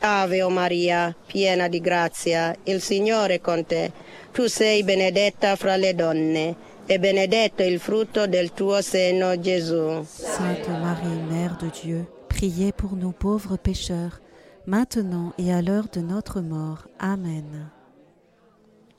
Ave 0.00 0.42
o 0.42 0.50
Maria, 0.50 1.14
piena 1.28 1.68
di 1.68 1.78
grazia, 1.78 2.52
il 2.64 2.80
Signore 2.80 3.34
è 3.34 3.40
con 3.40 3.64
te. 3.64 3.92
Tu 4.32 4.48
sei 4.48 4.82
benedetta 4.82 5.54
fra 5.54 5.76
le 5.76 5.94
donne, 5.94 6.56
e 6.86 6.98
benedetto 6.98 7.62
il 7.62 7.78
frutto 7.78 8.26
del 8.26 8.52
tuo 8.52 8.82
seno, 8.82 9.38
Gesù. 9.38 10.04
Sainte 10.04 10.70
Marie, 10.70 11.22
Mère 11.30 11.56
de 11.60 11.70
Dieu, 11.70 12.06
priez 12.26 12.72
pour 12.72 12.96
nous 12.96 13.12
pauvres 13.12 13.56
pécheurs, 13.56 14.20
maintenant 14.66 15.32
et 15.38 15.52
à 15.52 15.62
l'heure 15.62 15.88
de 15.92 16.00
notre 16.00 16.40
mort. 16.40 16.88
Amen. 16.98 17.70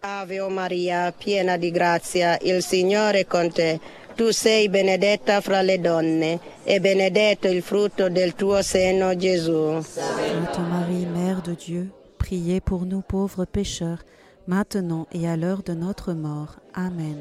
Ave 0.04 0.40
o 0.40 0.50
Maria, 0.50 1.14
piena 1.16 1.58
di 1.58 1.70
grazia, 1.70 2.36
il 2.42 2.64
Signore 2.64 3.20
è 3.20 3.26
con 3.28 3.52
te. 3.52 3.80
Tu 4.16 4.32
sei 4.32 4.68
benedetta 4.68 5.42
fra 5.42 5.62
le 5.62 5.80
donne, 5.80 6.40
e 6.64 6.80
benedetto 6.80 7.48
il 7.48 7.62
frutto 7.62 8.10
del 8.10 8.34
tuo 8.34 8.64
seno, 8.64 9.16
Gesù. 9.16 9.80
Sainte 9.82 10.60
Marie, 10.60 11.06
Mère 11.06 11.42
de 11.42 11.54
Dieu, 11.54 11.92
priez 12.18 12.62
pour 12.62 12.84
nous 12.86 13.04
pauvres 13.04 13.46
pécheurs, 13.46 14.04
maintenant 14.46 15.06
et 15.12 15.28
à 15.28 15.36
l'heure 15.36 15.62
de 15.62 15.76
notre 15.76 16.14
mort. 16.14 16.60
Amen. 16.74 17.20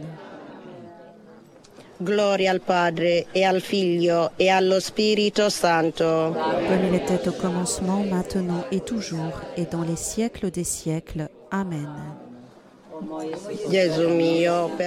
Gloria 1.99 2.51
al 2.51 2.63
Padre, 2.63 3.27
e 3.31 3.45
al 3.45 3.61
Figlio, 3.61 4.31
e 4.37 4.49
allo 4.49 4.81
Spirito 4.81 5.51
Santo. 5.51 6.33
Comme 6.67 6.87
il 6.89 6.95
était 6.95 7.29
au 7.29 7.33
commencement, 7.33 8.03
maintenant 8.05 8.65
et 8.71 8.81
toujours, 8.81 9.39
et 9.59 9.67
dans 9.67 9.83
les 9.83 9.97
siècles 9.97 10.51
des 10.51 10.65
siècles. 10.65 11.29
Amen. 11.51 12.20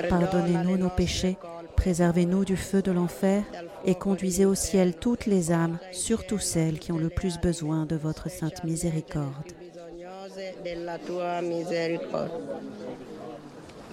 Pardonnez-nous 0.09 0.77
nos 0.77 0.89
péchés, 0.89 1.37
préservez-nous 1.75 2.45
du 2.45 2.55
feu 2.55 2.81
de 2.81 2.91
l'enfer, 2.91 3.43
et 3.85 3.95
conduisez 3.95 4.45
au 4.45 4.55
ciel 4.55 4.93
toutes 4.95 5.25
les 5.25 5.51
âmes, 5.51 5.77
surtout 5.91 6.39
celles 6.39 6.79
qui 6.79 6.91
ont 6.91 6.97
le 6.97 7.09
plus 7.09 7.39
besoin 7.39 7.85
de 7.85 7.95
votre 7.95 8.29
sainte 8.29 8.63
miséricorde. 8.63 9.51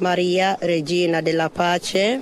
Maria, 0.01 0.57
Regina 0.63 1.21
della 1.21 1.51
Pace, 1.51 2.21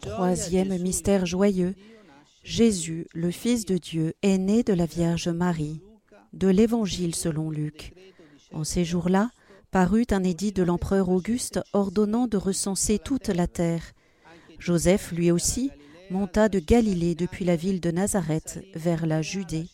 Troisième 0.00 0.78
mystère 0.78 1.26
joyeux, 1.26 1.74
Jésus, 2.42 3.06
le 3.14 3.30
Fils 3.30 3.64
de 3.64 3.78
Dieu, 3.78 4.14
est 4.22 4.38
né 4.38 4.62
de 4.62 4.72
la 4.72 4.86
Vierge 4.86 5.28
Marie, 5.28 5.80
de 6.32 6.48
l'Évangile 6.48 7.14
selon 7.14 7.50
Luc. 7.50 7.92
En 8.52 8.64
ces 8.64 8.84
jours-là, 8.84 9.30
parut 9.70 10.06
un 10.10 10.24
édit 10.24 10.52
de 10.52 10.62
l'empereur 10.62 11.08
Auguste 11.08 11.60
ordonnant 11.72 12.26
de 12.26 12.36
recenser 12.36 12.98
toute 12.98 13.28
la 13.28 13.46
terre. 13.46 13.92
Joseph, 14.58 15.12
lui 15.12 15.30
aussi, 15.30 15.70
monta 16.10 16.48
de 16.48 16.58
Galilée 16.58 17.14
depuis 17.14 17.44
la 17.44 17.54
ville 17.54 17.80
de 17.80 17.90
Nazareth 17.90 18.64
vers 18.74 19.06
la 19.06 19.22
Judée, 19.22 19.68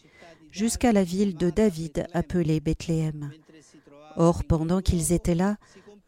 jusqu'à 0.50 0.92
la 0.92 1.04
ville 1.04 1.36
de 1.36 1.48
David 1.48 2.06
appelée 2.12 2.60
Bethléem. 2.60 3.30
Or, 4.16 4.44
pendant 4.44 4.80
qu'ils 4.80 5.12
étaient 5.12 5.34
là, 5.34 5.56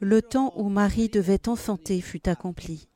le 0.01 0.23
temps 0.23 0.53
où 0.57 0.69
Marie 0.69 1.09
devait 1.09 1.49
enfanter 1.49 2.01
fut 2.01 2.29
accompli, 2.29 2.89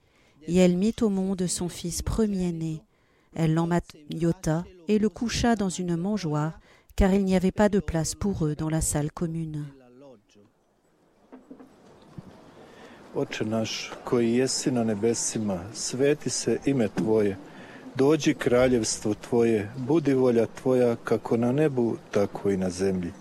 et 0.46 0.56
elle 0.56 0.76
mit 0.76 0.94
au 1.00 1.08
monde 1.08 1.46
son 1.46 1.68
fils 1.68 2.02
premier-né. 2.02 2.82
Elle 3.34 3.54
l'emmaillota 3.54 4.64
et 4.88 4.98
le 4.98 5.08
coucha 5.08 5.54
dans 5.54 5.68
une 5.68 5.96
mangeoire, 5.96 6.58
car 6.96 7.14
il 7.14 7.24
n'y 7.24 7.36
avait 7.36 7.52
pas 7.52 7.68
de 7.68 7.78
place 7.78 8.14
pour 8.14 8.44
eux 8.44 8.54
dans 8.54 8.68
la 8.68 8.80
salle 8.80 9.10
commune. 9.12 9.64
Oče 13.14 13.44
naš, 13.44 13.92
koji 14.04 14.36
jesi 14.36 14.70
na 14.70 14.84
nebesima, 14.84 15.58
sveti 15.74 16.30
se 16.30 16.58
ime 16.64 16.88
Tvoje, 16.88 17.36
dođi 17.94 18.34
kraljevstvo 18.34 19.14
Tvoje, 19.14 19.70
budi 19.76 20.14
volja 20.14 20.46
Tvoja 20.46 20.96
kako 20.96 21.36
na 21.36 21.52
nebu, 21.52 21.96
tako 22.10 22.50
i 22.50 22.56
na 22.56 22.70
zemlji. 22.70 23.12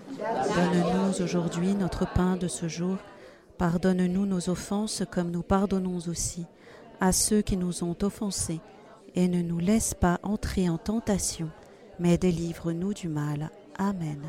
Donne-nous 0.55 1.21
aujourd'hui 1.21 1.73
notre 1.73 2.05
pain 2.15 2.37
de 2.37 2.47
ce 2.47 2.67
jour. 2.67 2.97
Pardonne-nous 3.59 4.25
nos 4.25 4.49
offenses 4.49 5.03
comme 5.11 5.31
nous 5.31 5.43
pardonnons 5.43 5.99
aussi 6.07 6.45
à 7.01 7.11
ceux 7.11 7.41
qui 7.41 7.57
nous 7.57 7.83
ont 7.83 7.97
offensés. 8.03 8.61
Et 9.15 9.27
ne 9.27 9.41
nous 9.41 9.59
laisse 9.59 9.93
pas 9.93 10.17
entrer 10.23 10.69
en 10.69 10.77
tentation, 10.77 11.49
mais 11.99 12.17
délivre-nous 12.17 12.93
du 12.93 13.09
mal. 13.09 13.49
Amen. 13.77 14.21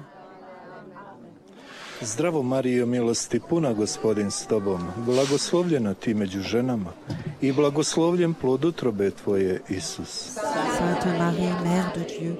Zdravo 2.02 2.42
Marijo, 2.42 2.86
milosti 2.86 3.40
puna 3.40 3.72
gospodin 3.72 4.30
s 4.30 4.46
tobom, 4.46 4.80
blagoslovljena 5.06 5.94
ti 5.94 6.14
među 6.14 6.40
ženama 6.40 6.92
i 7.40 7.52
blagoslovljen 7.52 8.34
plod 8.34 8.64
utrobe 8.64 9.10
tvoje, 9.10 9.60
Isus. 9.68 10.38
Sainte 10.78 11.18
Marie, 11.18 11.52
Mère 11.64 11.92
de 11.94 12.04
Dieu, 12.18 12.36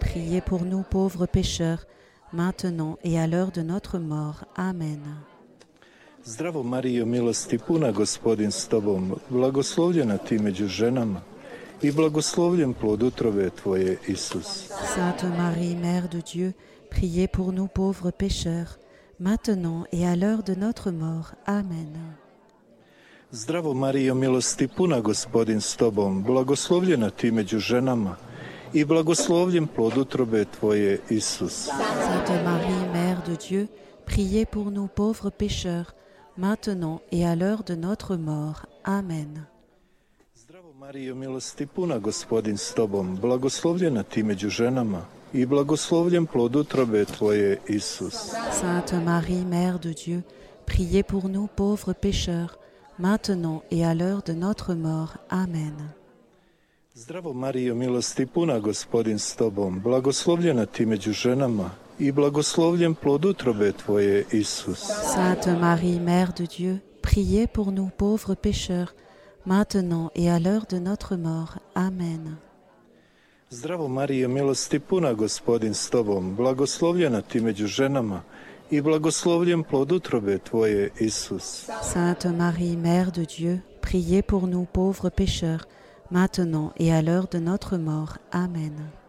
priez 0.00 0.40
pour 0.40 0.64
nous 0.64 0.82
pauvres 0.90 1.26
pécheurs, 1.26 1.84
maintenant 2.32 2.96
et 3.04 3.18
à 3.18 3.26
l'heure 3.26 3.50
de 3.50 3.62
notre 3.62 3.98
mort. 3.98 4.44
Amen. 4.56 5.31
Zdravo 6.24 6.62
Marijo, 6.62 7.06
milosti 7.06 7.58
puna 7.58 7.90
gospodin 7.90 8.50
s 8.50 8.68
tobom, 8.68 9.14
blagoslovljena 9.28 10.18
ti 10.18 10.38
među 10.38 10.66
ženama 10.66 11.20
i 11.82 11.92
blagoslovljen 11.92 12.74
plod 12.74 13.02
utrobe 13.02 13.50
tvoje, 13.50 13.98
Isus. 14.06 14.70
Sainte 14.94 15.26
Marie, 15.38 15.76
Mère 15.76 16.08
de 16.08 16.22
Dieu, 16.32 16.52
priez 16.90 17.28
pour 17.28 17.52
nous 17.52 17.68
pauvres 17.74 18.12
pécheurs, 18.12 18.78
maintenant 19.18 19.84
et 19.92 20.06
à 20.06 20.16
l'heure 20.16 20.42
de 20.42 20.54
notre 20.54 20.90
mort. 20.92 21.34
Amen. 21.46 22.14
Zdravo 23.32 23.74
Marijo, 23.74 24.14
milosti 24.14 24.68
puna 24.68 25.00
gospodin 25.00 25.60
s 25.60 25.76
tobom, 25.76 26.22
blagoslovljena 26.22 27.10
ti 27.10 27.30
među 27.30 27.58
ženama 27.58 28.16
i 28.72 28.84
blagoslovljen 28.84 29.66
plod 29.66 29.96
utrobe 29.96 30.44
tvoje, 30.44 31.00
Isus. 31.10 31.68
Sainte 32.06 32.42
Marie, 32.44 32.92
Mère 32.92 33.26
de 33.26 33.36
Dieu, 33.48 33.66
priez 34.06 34.46
pour 34.46 34.70
nous 34.70 34.88
pauvres 34.88 35.30
pécheurs, 35.30 35.94
maintenant 36.36 37.00
et 37.10 37.26
à 37.26 37.34
l'heure 37.34 37.62
de 37.62 37.74
notre 37.74 38.16
mort. 38.16 38.66
Amen. 38.84 39.44
Zdravo 40.34 40.72
Marijo, 40.72 41.14
milosti 41.14 41.66
puna 41.66 41.98
gospodin 41.98 42.56
s 42.56 42.74
tobom, 42.74 43.16
blagoslovljena 43.16 44.02
ti 44.02 44.22
među 44.22 44.48
ženama 44.48 45.04
i 45.32 45.46
blagoslovljen 45.46 46.26
plod 46.26 46.56
utrobe 46.56 47.04
tvoje, 47.04 47.58
Isus. 47.68 48.14
Sainte 48.60 49.00
Marie, 49.00 49.44
Mère 49.44 49.78
de 49.78 49.94
Dieu, 50.04 50.22
priez 50.66 51.02
pour 51.02 51.28
nous 51.28 51.48
pauvres 51.56 51.94
pécheurs, 51.94 52.58
maintenant 52.98 53.62
et 53.70 53.84
à 53.84 53.94
l'heure 53.94 54.22
de 54.26 54.32
notre 54.32 54.74
mort. 54.74 55.16
Amen. 55.28 55.88
Zdravo 56.94 57.32
Marijo, 57.32 57.74
milosti 57.74 58.26
puna 58.26 58.58
gospodin 58.58 59.18
s 59.18 59.36
tobom, 59.36 59.80
blagoslovljena 59.80 60.66
ti 60.66 60.86
među 60.86 61.12
ženama 61.12 61.70
i 62.02 62.12
blagoslovljen 62.12 62.94
plod 62.94 63.24
utrobe 63.24 63.72
tvoje, 63.72 64.24
Isus. 64.32 64.80
Sainte 65.14 65.50
Marie, 65.60 66.00
Mère 66.00 66.32
de 66.38 66.46
Dieu, 66.46 66.78
priez 67.02 67.46
pour 67.46 67.72
nous 67.72 67.90
pauvres 67.96 68.34
pécheurs, 68.34 68.94
maintenant 69.46 70.10
et 70.14 70.28
à 70.30 70.38
l'heure 70.40 70.66
de 70.70 70.78
notre 70.78 71.16
mort. 71.16 71.58
Amen. 71.74 72.36
Zdravo 73.50 73.88
milosti 74.28 74.78
puna 74.78 75.12
gospodin 75.12 75.74
s 75.74 75.90
tobom, 75.90 76.36
blagoslovljena 76.36 77.20
ti 77.20 77.40
među 77.40 77.66
ženama 77.66 78.22
i 78.70 78.80
blagoslovljen 78.80 79.62
plod 79.62 79.92
utrobe 79.92 80.38
tvoje, 80.38 80.90
Isus. 81.00 81.66
Sainte 81.82 82.28
Marie, 82.28 82.76
Mère 82.76 83.10
de 83.12 83.24
Dieu, 83.36 83.60
priez 83.80 84.22
pour 84.22 84.46
nous 84.46 84.66
pauvres 84.72 85.10
pécheurs, 85.10 85.66
maintenant 86.10 86.72
et 86.76 86.92
à 86.92 87.02
l'heure 87.02 87.28
de 87.32 87.38
notre 87.38 87.76
mort. 87.76 88.18
Amen. 88.32 89.01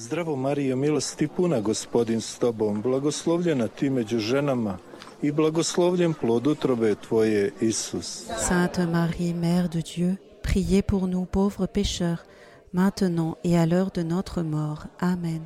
Zdravo 0.00 0.36
Marijo, 0.36 0.76
milosti 0.76 1.28
puna 1.28 1.60
gospodin 1.60 2.20
s 2.20 2.38
tobom, 2.38 2.82
blagoslovljena 2.82 3.68
ti 3.68 3.90
među 3.90 4.18
ženama 4.18 4.78
i 5.22 5.32
blagoslovljen 5.32 6.14
plod 6.14 6.46
utrobe 6.46 6.94
tvoje, 6.94 7.52
Isus. 7.60 8.26
Sainte 8.48 8.86
Marie, 8.86 9.34
Mère 9.34 9.68
de 9.68 9.82
Dieu, 9.94 10.16
priez 10.42 10.82
pour 10.82 11.02
nous 11.02 11.26
pauvres 11.26 11.66
pécheurs, 11.66 12.24
maintenant 12.72 13.34
et 13.44 13.58
à 13.58 13.66
l'heure 13.66 13.90
de 13.94 14.02
notre 14.02 14.42
mort. 14.42 14.86
Amen. 15.00 15.42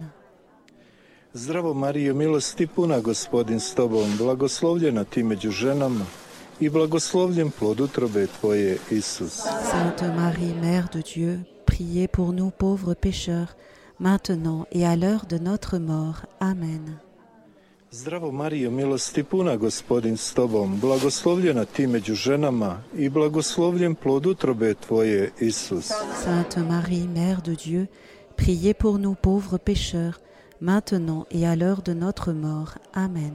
Zdravo 1.32 1.74
Marijo, 1.74 2.14
milosti 2.14 2.66
puna 2.66 3.00
gospodin 3.00 3.60
s 3.60 3.74
tobom, 3.74 4.16
blagoslovljena 4.18 5.04
ti 5.04 5.22
među 5.22 5.50
ženama 5.50 6.06
i 6.60 6.70
blagoslovljen 6.70 7.50
plod 7.58 7.80
utrobe 7.80 8.26
tvoje, 8.26 8.78
Isus. 8.90 9.32
Sainte 9.70 10.08
Marie, 10.16 10.54
Mère 10.62 10.88
de 10.92 11.02
Dieu, 11.14 11.38
priez 11.66 12.08
pour 12.08 12.32
nous 12.32 12.50
pauvres 12.58 12.94
pécheurs, 12.94 13.56
maintenant 13.98 14.66
et 14.72 14.86
à 14.86 14.96
l'heure 14.96 15.26
de 15.26 15.38
notre 15.38 15.78
mort. 15.78 16.26
Amen. 16.40 16.98
Zdravo 17.94 18.32
Marijo, 18.32 18.70
milosti 18.70 19.22
puna 19.22 19.56
gospodin 19.56 20.16
s 20.16 20.34
tobom, 20.34 20.80
blagoslovljena 20.80 21.64
ti 21.64 21.86
među 21.86 22.14
ženama 22.14 22.82
i 22.96 23.08
blagoslovljen 23.08 23.94
plod 23.94 24.26
utrobe 24.26 24.74
tvoje, 24.74 25.32
Isus. 25.40 25.92
Sainte 26.24 26.60
Marie, 26.60 27.06
Mère 27.06 27.42
de 27.42 27.54
Dieu, 27.54 27.86
priez 28.36 28.74
pour 28.74 28.98
nous 28.98 29.14
pauvres 29.14 29.58
pécheurs, 29.58 30.18
maintenant 30.60 31.24
et 31.30 31.46
à 31.46 31.54
l'heure 31.56 31.82
de 31.82 31.94
notre 31.94 32.32
mort. 32.32 32.70
Amen. 32.92 33.34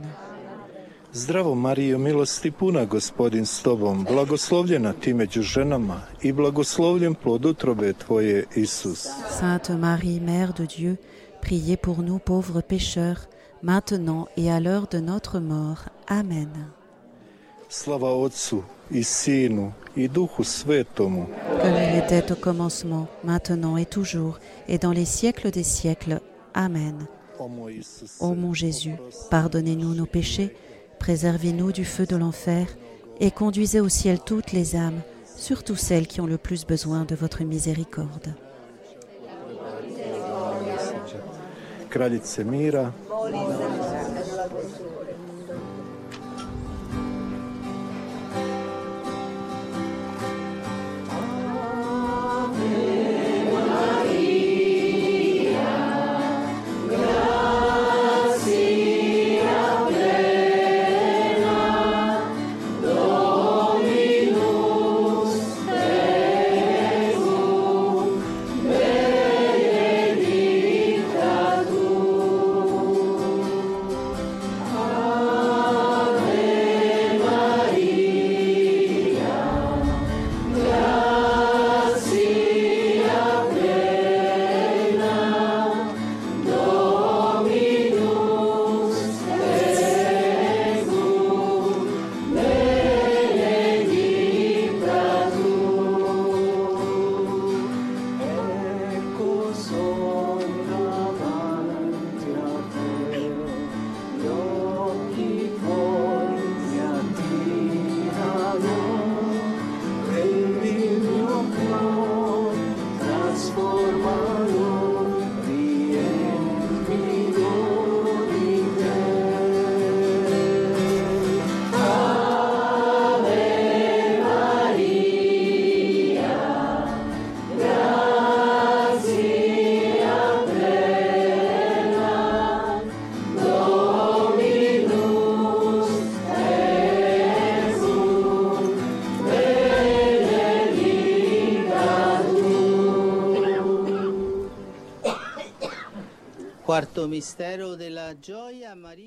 Zdravo 1.14 1.56
Marijo, 1.56 1.98
milosti 1.98 2.52
puna 2.52 2.86
gospodin 2.86 3.46
s 3.46 3.62
tobom, 3.64 4.06
blagoslovljena 4.10 4.94
ti 4.94 5.14
među 5.14 5.42
ženama 5.42 6.02
i 6.22 6.32
blagoslovljen 6.32 7.16
plod 7.16 7.46
utrobe 7.46 7.94
tvoje, 7.94 8.46
Isus. 8.56 9.08
Sainte 9.40 9.78
Marie, 9.78 10.20
Mère 10.20 10.54
de 10.58 10.66
Dieu, 10.66 10.96
priez 11.42 11.78
pour 11.78 11.98
nous 12.02 12.20
pauvres 12.20 12.62
pécheurs, 12.62 13.20
maintenant 13.62 14.28
et 14.38 14.52
à 14.52 14.60
l'heure 14.60 14.88
de 14.92 15.00
notre 15.00 15.40
mort. 15.40 15.80
Amen. 16.08 16.50
Slava 17.70 18.14
Otcu 18.14 18.64
i 18.92 19.04
Sinu 19.04 19.72
i 19.96 20.08
Duhu 20.08 20.44
Svetomu, 20.44 21.26
Comme 21.62 21.76
il 21.76 22.04
était 22.04 22.32
au 22.32 22.36
commencement, 22.36 23.08
maintenant 23.24 23.78
et 23.78 23.86
toujours, 23.86 24.40
et 24.68 24.78
dans 24.78 24.94
les 24.94 25.06
siècles 25.06 25.52
des 25.52 25.64
siècles. 25.64 26.20
Amen. 26.54 27.08
Ô 28.20 28.36
mon 28.36 28.54
Jésus, 28.54 28.96
pardonnez-nous 29.30 29.96
nos 29.96 30.06
péchés, 30.06 30.56
préservez-nous 31.00 31.72
du 31.72 31.86
feu 31.86 32.06
de 32.06 32.16
l'enfer, 32.16 32.68
et 33.20 33.32
conduisez 33.32 33.80
au 33.80 33.90
ciel 33.90 34.20
toutes 34.20 34.52
les 34.52 34.76
âmes, 34.76 35.02
surtout 35.36 35.76
celles 35.76 36.08
qui 36.08 36.22
ont 36.22 36.28
le 36.28 36.38
plus 36.38 36.66
besoin 36.66 37.06
de 37.06 37.16
votre 37.16 37.44
miséricorde. 37.44 38.34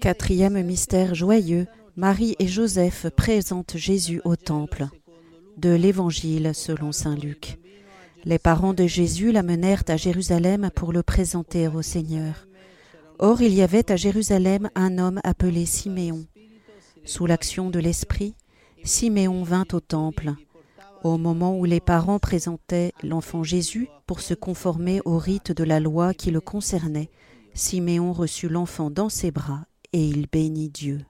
Quatrième 0.00 0.62
mystère 0.62 1.14
joyeux, 1.14 1.66
Marie 1.96 2.37
et 2.38 2.46
Joseph 2.46 3.06
présentent 3.16 3.76
Jésus 3.76 4.20
au 4.24 4.37
temple. 4.37 4.87
De 5.56 5.70
l'Évangile 5.70 6.52
selon 6.54 6.92
Saint 6.92 7.14
Luc. 7.14 7.58
Les 8.24 8.38
parents 8.38 8.72
de 8.74 8.87
Jésus 8.87 9.32
l'amenèrent 9.32 9.85
à 9.88 9.96
Jérusalem 9.96 10.70
pour 10.74 10.92
le 10.92 11.02
présenter 11.02 11.68
au 11.68 11.82
Seigneur. 11.82 12.46
Or 13.18 13.42
il 13.42 13.52
y 13.52 13.62
avait 13.62 13.90
à 13.90 13.96
Jérusalem 13.96 14.70
un 14.74 14.98
homme 14.98 15.20
appelé 15.24 15.66
Siméon. 15.66 16.26
Sous 17.04 17.26
l'action 17.26 17.70
de 17.70 17.78
l'Esprit, 17.78 18.35
Siméon 18.85 19.42
vint 19.42 19.66
au 19.72 19.80
temple. 19.80 20.32
Au 21.04 21.18
moment 21.18 21.58
où 21.58 21.64
les 21.64 21.80
parents 21.80 22.18
présentaient 22.18 22.92
l'enfant 23.02 23.42
Jésus 23.42 23.88
pour 24.06 24.20
se 24.20 24.35
conformer 24.35 25.00
au 25.04 25.18
rite 25.18 25.52
de 25.52 25.64
la 25.64 25.80
loi 25.80 26.14
qui 26.14 26.30
le 26.30 26.40
concernait, 26.40 27.11
Siméon 27.55 28.12
reçut 28.12 28.49
l'enfant 28.49 28.91
dans 28.91 29.09
ses 29.09 29.31
bras 29.31 29.67
et 29.93 30.07
il 30.07 30.27
bénit 30.31 30.71
Dieu. 30.71 31.05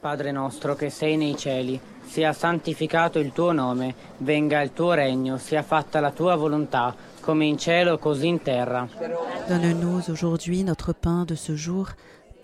Padre 0.00 0.32
nostro 0.32 0.76
che 0.76 0.88
sei 0.88 1.18
nei 1.18 1.36
cieli, 1.36 1.78
sia 2.06 2.32
santificato 2.32 3.18
il 3.18 3.32
tuo 3.32 3.52
nome, 3.52 3.94
venga 4.18 4.62
il 4.62 4.72
tuo 4.72 4.94
regno, 4.94 5.36
sia 5.36 5.62
fatta 5.62 6.00
la 6.00 6.10
tua 6.10 6.36
volontà, 6.36 6.96
come 7.20 7.44
in 7.44 7.58
cielo 7.58 7.98
così 7.98 8.28
in 8.28 8.40
terra. 8.40 8.88
Donne-nous 9.46 10.08
aujourd'hui 10.08 10.64
notre 10.64 10.94
pain 10.94 11.26
de 11.26 11.34
ce 11.34 11.54
jour. 11.54 11.90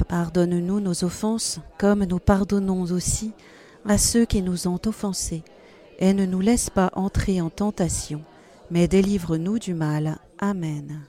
Pardonne-nous 0.06 0.80
nos 0.80 1.02
offenses, 1.04 1.58
comme 1.78 2.04
nous 2.04 2.18
pardonnons 2.18 2.82
aussi 2.92 3.32
à 3.86 3.96
ceux 3.96 4.26
qui 4.26 4.42
nous 4.42 4.68
ont 4.68 4.80
offensés. 4.84 5.42
Et 5.98 6.12
ne 6.12 6.26
nous 6.26 6.40
laisse 6.40 6.68
pas 6.68 6.90
entrer 6.92 7.40
en 7.40 7.48
tentation, 7.48 8.22
mais 8.70 8.86
délivre-nous 8.86 9.58
du 9.58 9.72
mal. 9.72 10.18
Amen. 10.38 11.06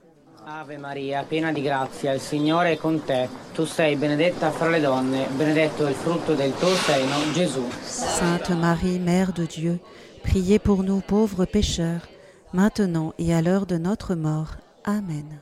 Ave 0.49 0.77
Maria, 0.77 1.25
piena 1.27 1.51
di 1.51 1.61
grazia, 1.61 2.13
il 2.13 2.21
Signore 2.21 2.71
è 2.71 2.77
con 2.77 3.03
te. 3.03 3.27
Tu 3.53 3.65
sei 3.65 3.97
benedetta 3.97 4.49
fra 4.49 4.69
le 4.69 4.79
donne, 4.79 5.27
benedetto 5.35 5.85
è 5.85 5.89
il 5.89 5.95
frutto 5.95 6.35
del 6.35 6.53
tuo 6.53 6.69
seno, 6.69 7.15
Gesù. 7.33 7.67
Sainte 7.81 8.53
Marie, 8.55 8.97
Mère 8.97 9.33
de 9.33 9.45
Dieu, 9.45 9.77
priez 10.21 10.57
pour 10.57 10.83
nous 10.83 11.01
pauvres 11.05 11.45
pécheurs, 11.45 12.07
maintenant 12.53 13.13
et 13.17 13.33
à 13.33 13.41
l'heure 13.41 13.65
de 13.65 13.77
notre 13.77 14.15
mort. 14.15 14.55
Amen. 14.85 15.41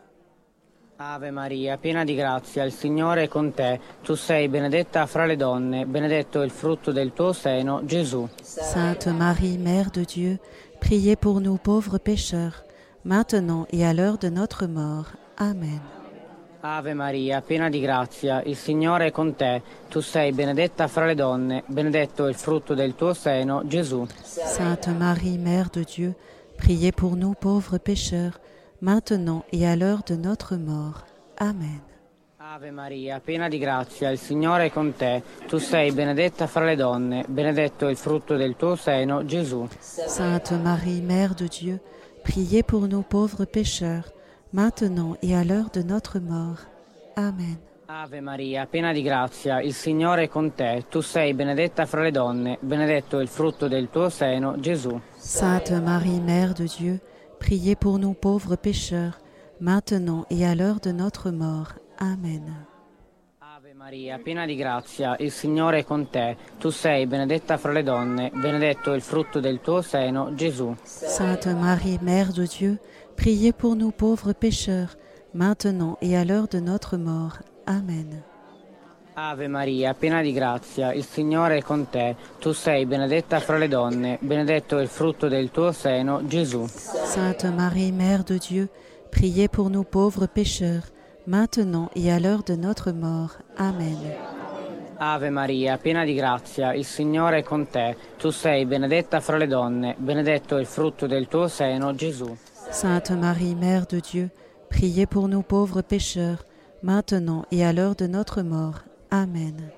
Ave 0.97 1.29
Maria, 1.29 1.77
piena 1.77 2.03
di 2.03 2.15
grazia, 2.15 2.63
il 2.63 2.73
Signore 2.73 3.25
è 3.25 3.27
con 3.27 3.53
te. 3.53 3.79
Tu 4.01 4.15
sei 4.15 4.47
benedetta 4.47 5.05
fra 5.05 5.27
le 5.27 5.35
donne, 5.35 5.85
benedetto 5.85 6.41
è 6.41 6.45
il 6.45 6.51
frutto 6.51 6.91
del 6.91 7.13
tuo 7.13 7.31
seno, 7.31 7.85
Gesù. 7.85 8.27
Sainte 8.41 9.11
Marie, 9.11 9.59
Mère 9.59 9.91
de 9.91 10.03
Dieu, 10.03 10.39
priez 10.79 11.15
pour 11.15 11.41
nous 11.41 11.59
pauvres 11.59 11.99
pécheurs, 11.99 12.64
maintenant 13.05 13.65
et 13.71 13.85
à 13.85 13.93
l'heure 13.93 14.17
de 14.17 14.29
notre 14.29 14.65
mort. 14.65 15.13
Amen. 15.37 15.79
Ave 16.61 16.95
Maria, 16.95 17.41
piena 17.41 17.69
di 17.69 17.79
grazia, 17.79 18.41
il 18.41 18.55
Signore 18.55 19.07
è 19.07 19.11
con 19.11 19.35
te. 19.35 19.61
Tu 19.87 19.99
sei 19.99 20.31
benedetta 20.31 20.87
fra 20.87 21.05
le 21.05 21.13
donne, 21.13 21.63
benedetto 21.67 22.25
il 22.25 22.33
frutto 22.33 22.73
del 22.73 22.95
tuo 22.95 23.13
seno, 23.13 23.61
Gesù. 23.67 24.07
Sainte 24.23 24.89
Marie, 24.89 25.37
Mère 25.37 25.69
de 25.71 25.83
Dieu, 25.83 26.15
priez 26.57 26.91
pour 26.91 27.15
nous 27.15 27.35
pauvres 27.35 27.77
pécheurs, 27.77 28.39
maintenant 28.79 29.45
et 29.51 29.67
à 29.67 29.75
l'heure 29.75 30.01
de 30.07 30.15
notre 30.15 30.55
mort. 30.55 31.05
Amen. 31.37 31.81
Ave 32.37 32.71
Maria, 32.71 33.19
piena 33.19 33.47
di 33.47 33.59
grazia, 33.59 34.09
il 34.09 34.17
Signore 34.17 34.65
è 34.65 34.71
con 34.71 34.95
te. 34.95 35.21
Tu 35.47 35.59
sei 35.59 35.91
benedetta 35.91 36.47
fra 36.47 36.65
le 36.65 36.75
donne, 36.75 37.25
benedetto 37.27 37.89
il 37.89 37.97
frutto 37.97 38.37
del 38.37 38.55
tuo 38.55 38.75
seno, 38.75 39.23
Gesù. 39.23 39.67
Sainte 39.79 40.57
Marie, 40.57 41.01
Mère 41.01 41.35
de 41.35 41.47
Dieu, 41.47 41.79
priez 41.79 42.04
pour 42.63 42.87
nous 42.87 43.03
pauvres 43.03 43.45
pécheurs, 43.45 44.11
maintenant 44.51 45.15
et 45.21 45.35
à 45.35 45.43
l'heure 45.43 45.69
de 45.71 45.81
notre 45.81 46.19
mort. 46.19 46.59
Amen. 47.15 47.57
Ave 47.87 48.19
Maria, 48.19 48.65
piena 48.65 48.91
di 48.91 49.03
grazia, 49.03 49.61
il 49.61 49.73
Signore 49.73 50.23
è 50.23 50.27
con 50.27 50.53
te. 50.53 50.85
Tu 50.89 51.01
sei 51.01 51.33
benedetta 51.33 51.85
fra 51.85 52.01
le 52.01 52.11
donne, 52.11 52.57
benedetto 52.61 53.19
il 53.19 53.27
frutto 53.27 53.67
del 53.67 53.89
tuo 53.89 54.09
seno, 54.09 54.59
Gesù. 54.59 54.99
Sainte 55.15 55.79
Marie, 55.79 56.19
Mère 56.19 56.53
de 56.53 56.65
Dieu, 56.65 56.99
priez 57.37 57.75
pour 57.75 57.99
nous 57.99 58.13
pauvres 58.13 58.57
pécheurs, 58.57 59.19
maintenant 59.59 60.25
et 60.29 60.45
à 60.45 60.55
l'heure 60.55 60.79
de 60.79 60.91
notre 60.91 61.29
mort. 61.29 61.75
Amen. 61.99 62.74
Maria, 63.85 64.17
piena 64.17 64.47
di 64.47 64.55
grazia, 64.55 65.15
il 65.19 65.29
Signore 65.29 65.77
è 65.77 65.83
con 65.83 66.09
te. 66.09 66.35
Tu 66.57 66.71
sei 66.71 67.05
benedetta 67.05 67.55
fra 67.57 67.71
le 67.71 67.83
donne, 67.83 68.31
benedetto 68.33 68.91
è 68.91 68.95
il 68.95 69.03
frutto 69.03 69.39
del 69.39 69.61
tuo 69.61 69.83
seno, 69.83 70.33
Gesù. 70.33 70.75
Sainte 70.81 71.53
Marie, 71.53 71.99
Mère 72.01 72.31
de 72.31 72.47
Dieu, 72.47 72.79
priez 73.13 73.53
pour 73.53 73.75
nous 73.75 73.91
pauvres 73.91 74.33
pécheurs, 74.33 74.97
maintenant 75.33 75.99
et 76.01 76.17
à 76.17 76.23
l'heure 76.23 76.47
de 76.47 76.59
notre 76.59 76.97
mort. 76.97 77.43
Amen. 77.67 78.23
Ave 79.13 79.47
Maria, 79.47 79.93
piena 79.93 80.23
di 80.23 80.33
grazia, 80.33 80.91
il 80.91 81.05
Signore 81.05 81.57
è 81.57 81.61
con 81.61 81.87
te. 81.87 82.15
Tu 82.39 82.53
sei 82.53 82.87
benedetta 82.87 83.39
fra 83.39 83.59
le 83.59 83.67
donne, 83.67 84.17
benedetto 84.19 84.79
è 84.79 84.81
il 84.81 84.87
frutto 84.87 85.27
del 85.27 85.51
tuo 85.51 85.71
seno, 85.71 86.25
Gesù. 86.25 86.65
Sainte 86.65 87.51
Marie, 87.51 87.91
Mère 87.91 88.23
de 88.23 88.39
Dieu, 88.39 88.67
priez 89.11 89.47
pour 89.47 89.69
nous 89.69 89.85
pauvres 89.85 90.27
pécheurs, 90.27 90.91
maintenant 91.27 91.89
et 91.95 92.11
à 92.11 92.19
l'heure 92.19 92.43
de 92.43 92.55
notre 92.55 92.91
mort. 92.91 93.37
Amen. 93.57 93.97
Ave 94.97 95.29
Maria, 95.29 95.77
piena 95.77 96.05
di 96.05 96.13
grazia, 96.13 96.73
il 96.73 96.85
Signore 96.85 97.39
è 97.39 97.43
con 97.43 97.67
te. 97.67 97.97
Tu 98.17 98.29
sei 98.29 98.65
benedetta 98.65 99.19
fra 99.19 99.37
le 99.37 99.47
donne, 99.47 99.95
benedetto 99.97 100.57
il 100.57 100.65
frutto 100.65 101.05
del 101.05 101.27
tuo 101.27 101.47
seno, 101.47 101.93
Gesù. 101.93 102.33
Sainte 102.69 103.13
Marie, 103.15 103.55
Mère 103.55 103.85
de 103.87 103.99
Dieu, 103.99 104.29
priez 104.69 105.05
pour 105.05 105.27
nous 105.27 105.43
pauvres 105.43 105.81
pécheurs, 105.81 106.45
maintenant 106.81 107.45
et 107.51 107.65
à 107.65 107.73
l'heure 107.73 107.95
de 107.95 108.07
notre 108.07 108.41
mort. 108.41 108.83
Amen. 109.09 109.69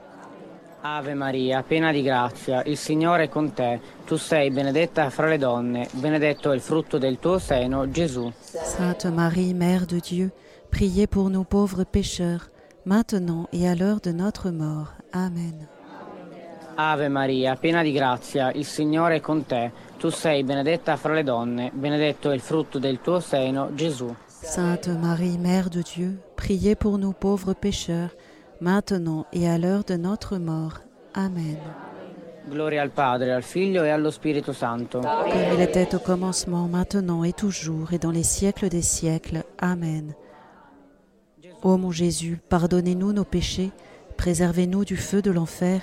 Ave 0.82 1.16
Maria, 1.16 1.64
piena 1.64 1.92
di 1.92 2.04
grazia, 2.04 2.64
il 2.64 2.78
Signore 2.78 3.24
è 3.24 3.30
con 3.30 3.54
te. 3.54 3.82
Tu 4.06 4.18
sei 4.18 4.52
benedetta 4.52 5.10
fra 5.10 5.28
le 5.28 5.38
donne, 5.40 5.88
benedetto 5.94 6.52
il 6.52 6.62
frutto 6.62 7.00
del 7.00 7.18
tuo 7.18 7.40
seno, 7.40 7.90
Gesù. 7.90 8.32
Sainte 8.40 9.10
Marie, 9.10 9.54
Mère 9.54 9.86
de 9.86 10.00
Dieu, 10.00 10.30
priez 10.30 10.47
pour 11.10 11.30
nous 11.30 11.44
pauvres 11.44 11.84
pécheurs, 11.84 12.50
maintenant 12.86 13.48
et 13.52 13.68
à 13.68 13.76
l'heure 13.76 14.00
de 14.00 14.12
notre 14.12 14.52
mort. 14.52 14.94
Amen. 15.12 15.68
Ave 16.80 17.10
Maria, 17.10 17.56
piena 17.56 17.82
di 17.82 17.92
grazia, 17.92 18.52
il 18.52 18.66
Signore 18.66 19.16
è 19.16 19.20
con 19.20 19.46
te. 19.46 19.72
Tu 19.98 20.10
sei 20.10 20.44
benedetta 20.44 20.96
fra 20.96 21.14
le 21.14 21.24
donne, 21.24 21.72
benedetto 21.74 22.30
è 22.30 22.36
il 22.36 22.40
frutto 22.40 22.78
del 22.78 23.02
tuo 23.02 23.20
seno, 23.20 23.74
Gesù. 23.74 24.16
Sainte 24.28 24.92
Marie, 24.92 25.40
Mère 25.40 25.70
de 25.70 25.82
Dieu, 25.82 26.20
priez 26.36 26.76
pour 26.76 27.00
nous 27.00 27.14
pauvres 27.14 27.56
pécheurs, 27.56 28.16
maintenant 28.62 29.26
et 29.34 29.50
à 29.50 29.58
l'heure 29.58 29.84
de 29.84 29.98
notre 29.98 30.38
mort. 30.38 30.82
Amen. 31.16 31.58
Gloria 32.48 32.84
al 32.84 32.92
Padre, 32.92 33.34
al 33.34 33.44
Figlio 33.44 33.84
e 33.84 33.90
allo 33.90 34.12
Spirito 34.12 34.54
Santo. 34.54 35.00
Comme 35.00 35.54
il 35.56 35.62
était 35.62 35.96
au 35.96 36.00
commencement, 36.00 36.68
maintenant 36.68 37.24
et 37.24 37.34
toujours, 37.34 37.92
et 37.92 37.98
dans 37.98 38.12
les 38.12 38.24
siècles 38.24 38.70
des 38.70 38.84
siècles. 38.84 39.44
Amen. 39.58 40.14
Ô 41.64 41.78
mon 41.78 41.92
Jésus, 41.92 42.40
pardonnez-nous 42.50 43.14
nos 43.14 43.24
péchés, 43.24 43.72
préservez-nous 44.16 44.86
du 44.86 44.96
feu 44.96 45.22
de 45.22 45.32
l'enfer, 45.32 45.82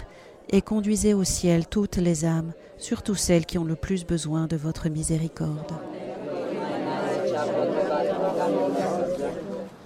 et 0.51 0.63
conduisez 0.63 1.15
au 1.15 1.25
ciel 1.25 1.67
toutes 1.67 1.97
les 1.97 2.25
âmes, 2.25 2.53
surtout 2.79 3.15
celles 3.15 3.47
qui 3.47 3.59
ont 3.59 3.65
le 3.65 3.75
plus 3.75 4.07
besoin 4.07 4.47
de 4.47 4.57
votre 4.57 4.89
miséricorde. 4.89 5.73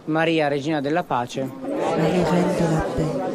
Maria, 0.07 0.49
Regina 0.49 0.81
della 0.81 1.03
Pace. 1.03 1.37
Marie, 1.37 2.25
Reine 2.25 2.55
de 2.59 2.75
la 2.75 2.81
paix. 2.81 3.28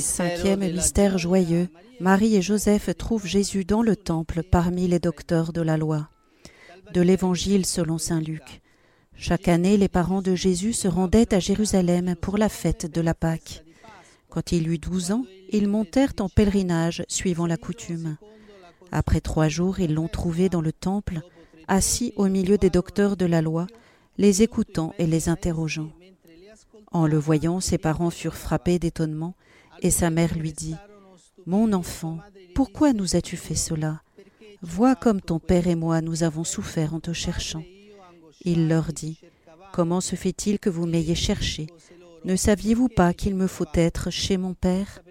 Cinquième 0.00 0.60
mystère 0.60 1.18
joyeux, 1.18 1.68
Marie 1.98 2.36
et 2.36 2.42
Joseph 2.42 2.96
trouvent 2.96 3.26
Jésus 3.26 3.64
dans 3.64 3.82
le 3.82 3.96
temple 3.96 4.42
parmi 4.44 4.86
les 4.86 5.00
docteurs 5.00 5.52
de 5.52 5.60
la 5.60 5.76
loi. 5.76 6.08
De 6.94 7.00
l'Évangile 7.00 7.66
selon 7.66 7.98
Saint 7.98 8.20
Luc. 8.20 8.60
Chaque 9.16 9.48
année, 9.48 9.76
les 9.76 9.88
parents 9.88 10.22
de 10.22 10.36
Jésus 10.36 10.72
se 10.72 10.86
rendaient 10.86 11.34
à 11.34 11.40
Jérusalem 11.40 12.14
pour 12.20 12.38
la 12.38 12.48
fête 12.48 12.86
de 12.92 13.00
la 13.00 13.14
Pâque. 13.14 13.64
Quand 14.30 14.52
il 14.52 14.68
eut 14.68 14.78
douze 14.78 15.10
ans, 15.10 15.24
ils 15.50 15.68
montèrent 15.68 16.14
en 16.20 16.28
pèlerinage 16.28 17.04
suivant 17.08 17.46
la 17.46 17.56
coutume. 17.56 18.16
Après 18.92 19.20
trois 19.20 19.48
jours, 19.48 19.80
ils 19.80 19.94
l'ont 19.94 20.08
trouvé 20.08 20.50
dans 20.50 20.62
le 20.62 20.72
temple, 20.72 21.20
assis 21.66 22.12
au 22.16 22.28
milieu 22.28 22.58
des 22.58 22.70
docteurs 22.70 23.16
de 23.16 23.26
la 23.26 23.42
loi, 23.42 23.66
les 24.18 24.42
écoutant 24.42 24.94
et 24.98 25.06
les 25.06 25.28
interrogeant. 25.28 25.90
En 26.92 27.06
le 27.06 27.18
voyant, 27.18 27.60
ses 27.60 27.78
parents 27.78 28.10
furent 28.10 28.36
frappés 28.36 28.78
d'étonnement, 28.78 29.34
et 29.80 29.90
sa 29.90 30.10
mère 30.10 30.36
lui 30.36 30.52
dit, 30.52 30.76
Mon 31.46 31.72
enfant, 31.72 32.18
pourquoi 32.54 32.92
nous 32.92 33.16
as-tu 33.16 33.36
fait 33.36 33.54
cela? 33.54 34.02
Vois 34.62 34.94
comme 34.94 35.20
ton 35.20 35.38
père 35.38 35.66
et 35.66 35.74
moi 35.74 36.00
nous 36.00 36.22
avons 36.22 36.44
souffert 36.44 36.94
en 36.94 37.00
te 37.00 37.12
cherchant. 37.12 37.64
Il 38.44 38.68
leur 38.68 38.92
dit, 38.92 39.18
Comment 39.72 40.00
se 40.00 40.16
fait-il 40.16 40.58
que 40.58 40.70
vous 40.70 40.86
m'ayez 40.86 41.14
cherché? 41.14 41.66
Ne 42.24 42.36
saviez-vous 42.36 42.88
pas 42.88 43.14
qu'il 43.14 43.34
me 43.34 43.46
faut 43.46 43.66
être 43.74 44.10
chez 44.10 44.36
mon 44.36 44.54
père 44.54 45.02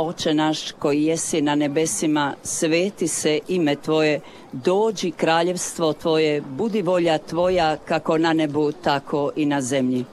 Oče 0.00 0.34
naš 0.34 0.72
koji 0.72 1.04
jesi 1.04 1.42
na 1.42 1.54
nebesima, 1.54 2.34
sveti 2.42 3.08
se 3.08 3.38
ime 3.48 3.76
Tvoje, 3.76 4.20
dođi 4.52 5.10
kraljevstvo 5.10 5.92
Tvoje, 5.92 6.40
budi 6.40 6.82
volja 6.82 7.18
Tvoja 7.18 7.76
kako 7.76 8.18
na 8.18 8.32
nebu, 8.32 8.72
tako 8.72 9.30
i 9.36 9.46
na 9.46 9.60
zemlji. 9.60 10.04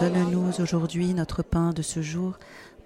Donne-nous 0.00 0.60
aujourd'hui 0.60 1.14
notre 1.14 1.42
pain 1.42 1.72
de 1.72 1.82
ce 1.82 2.00
jour. 2.02 2.32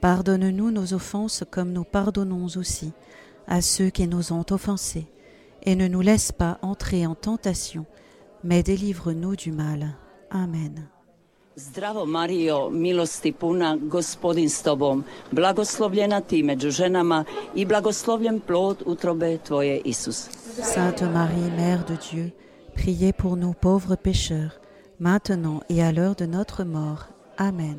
Pardonne-nous 0.00 0.70
nos 0.70 0.92
offenses 0.94 1.44
comme 1.50 1.72
nous 1.72 1.84
pardonnons 1.84 2.48
aussi 2.56 2.92
à 3.46 3.62
ceux 3.62 3.90
qui 3.90 4.06
nous 4.06 4.32
ont 4.32 4.46
offensés. 4.50 5.06
Et 5.62 5.76
ne 5.76 5.88
nous 5.88 6.00
laisse 6.00 6.32
pas 6.32 6.58
entrer 6.62 7.06
en 7.06 7.14
tentation, 7.14 7.84
mais 8.42 8.62
délivre-nous 8.62 9.36
du 9.36 9.52
mal. 9.52 9.94
Amen. 10.30 10.88
Zdravo 11.60 12.06
Mario, 12.06 12.70
milosti 12.70 13.32
puna, 13.32 13.76
gospodin 13.76 14.50
s 14.50 14.62
tobom, 14.62 15.04
blagoslovljena 15.30 16.20
ti 16.20 16.42
među 16.42 16.70
ženama 16.70 17.24
i 17.54 17.66
blagoslovljen 17.66 18.40
plod 18.40 18.82
utrobe 18.86 19.38
tvoje, 19.38 19.80
Isus. 19.84 20.28
Sainte 20.62 21.04
Marie, 21.04 21.50
Mère 21.58 21.84
de 21.88 21.96
Dieu, 22.10 22.30
priez 22.74 23.12
pour 23.12 23.36
nous 23.36 23.54
pauvres 23.60 23.96
pécheurs, 23.96 24.50
maintenant 24.98 25.60
et 25.68 25.82
à 25.82 25.92
l'heure 25.92 26.14
de 26.14 26.26
notre 26.26 26.64
mort. 26.64 27.02
Amen. 27.36 27.78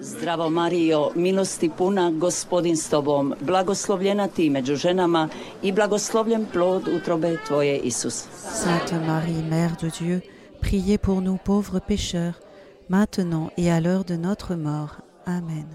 Zdravo 0.00 0.50
Mario, 0.50 1.10
milosti 1.14 1.70
puna, 1.78 2.10
gospodin 2.10 2.76
s 2.76 2.88
tobom, 2.88 3.34
blagoslovljena 3.40 4.28
ti 4.28 4.50
među 4.50 4.76
ženama 4.76 5.28
i 5.62 5.72
blagoslovljen 5.72 6.46
plod 6.52 6.88
utrobe 6.88 7.36
tvoje, 7.46 7.78
Isus. 7.78 8.24
Sainte 8.38 9.06
Marie, 9.06 9.42
Mère 9.50 9.76
de 9.82 9.90
Dieu, 10.00 10.20
priez 10.60 10.98
pour 10.98 11.20
nous 11.20 11.38
pauvres 11.44 11.80
pécheurs, 11.88 12.34
maintenant 12.88 13.50
et 13.56 13.70
à 13.70 13.80
l'heure 13.80 14.04
de 14.04 14.16
notre 14.16 14.54
mort. 14.54 15.00
Amen. 15.26 15.66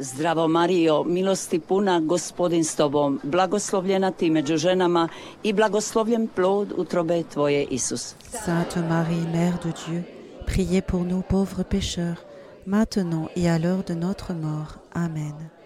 Zdravo 0.00 0.48
Mario, 0.48 1.04
milosti 1.04 1.58
puna, 1.58 2.00
gospodin 2.00 2.64
s 2.64 2.76
tobom, 2.76 3.20
blagoslovljena 3.22 4.10
ti 4.10 4.30
među 4.30 4.56
ženama 4.56 5.08
i 5.42 5.52
blagoslovljen 5.52 6.28
plod 6.34 6.72
utrobe 6.76 7.22
tvoje, 7.22 7.64
Isus. 7.64 8.14
Sainte 8.44 8.80
Marie, 8.80 9.26
Mère 9.32 9.58
de 9.64 9.72
Dieu, 9.86 10.02
priez 10.46 10.82
pour 10.82 11.00
nous 11.00 11.22
pauvres 11.28 11.64
pécheurs, 11.64 12.16
maintenant 12.66 13.28
et 13.36 13.48
à 13.48 13.58
l'heure 13.58 13.82
de 13.88 13.94
notre 13.94 14.34
mort. 14.34 14.78
Amen. 14.92 15.58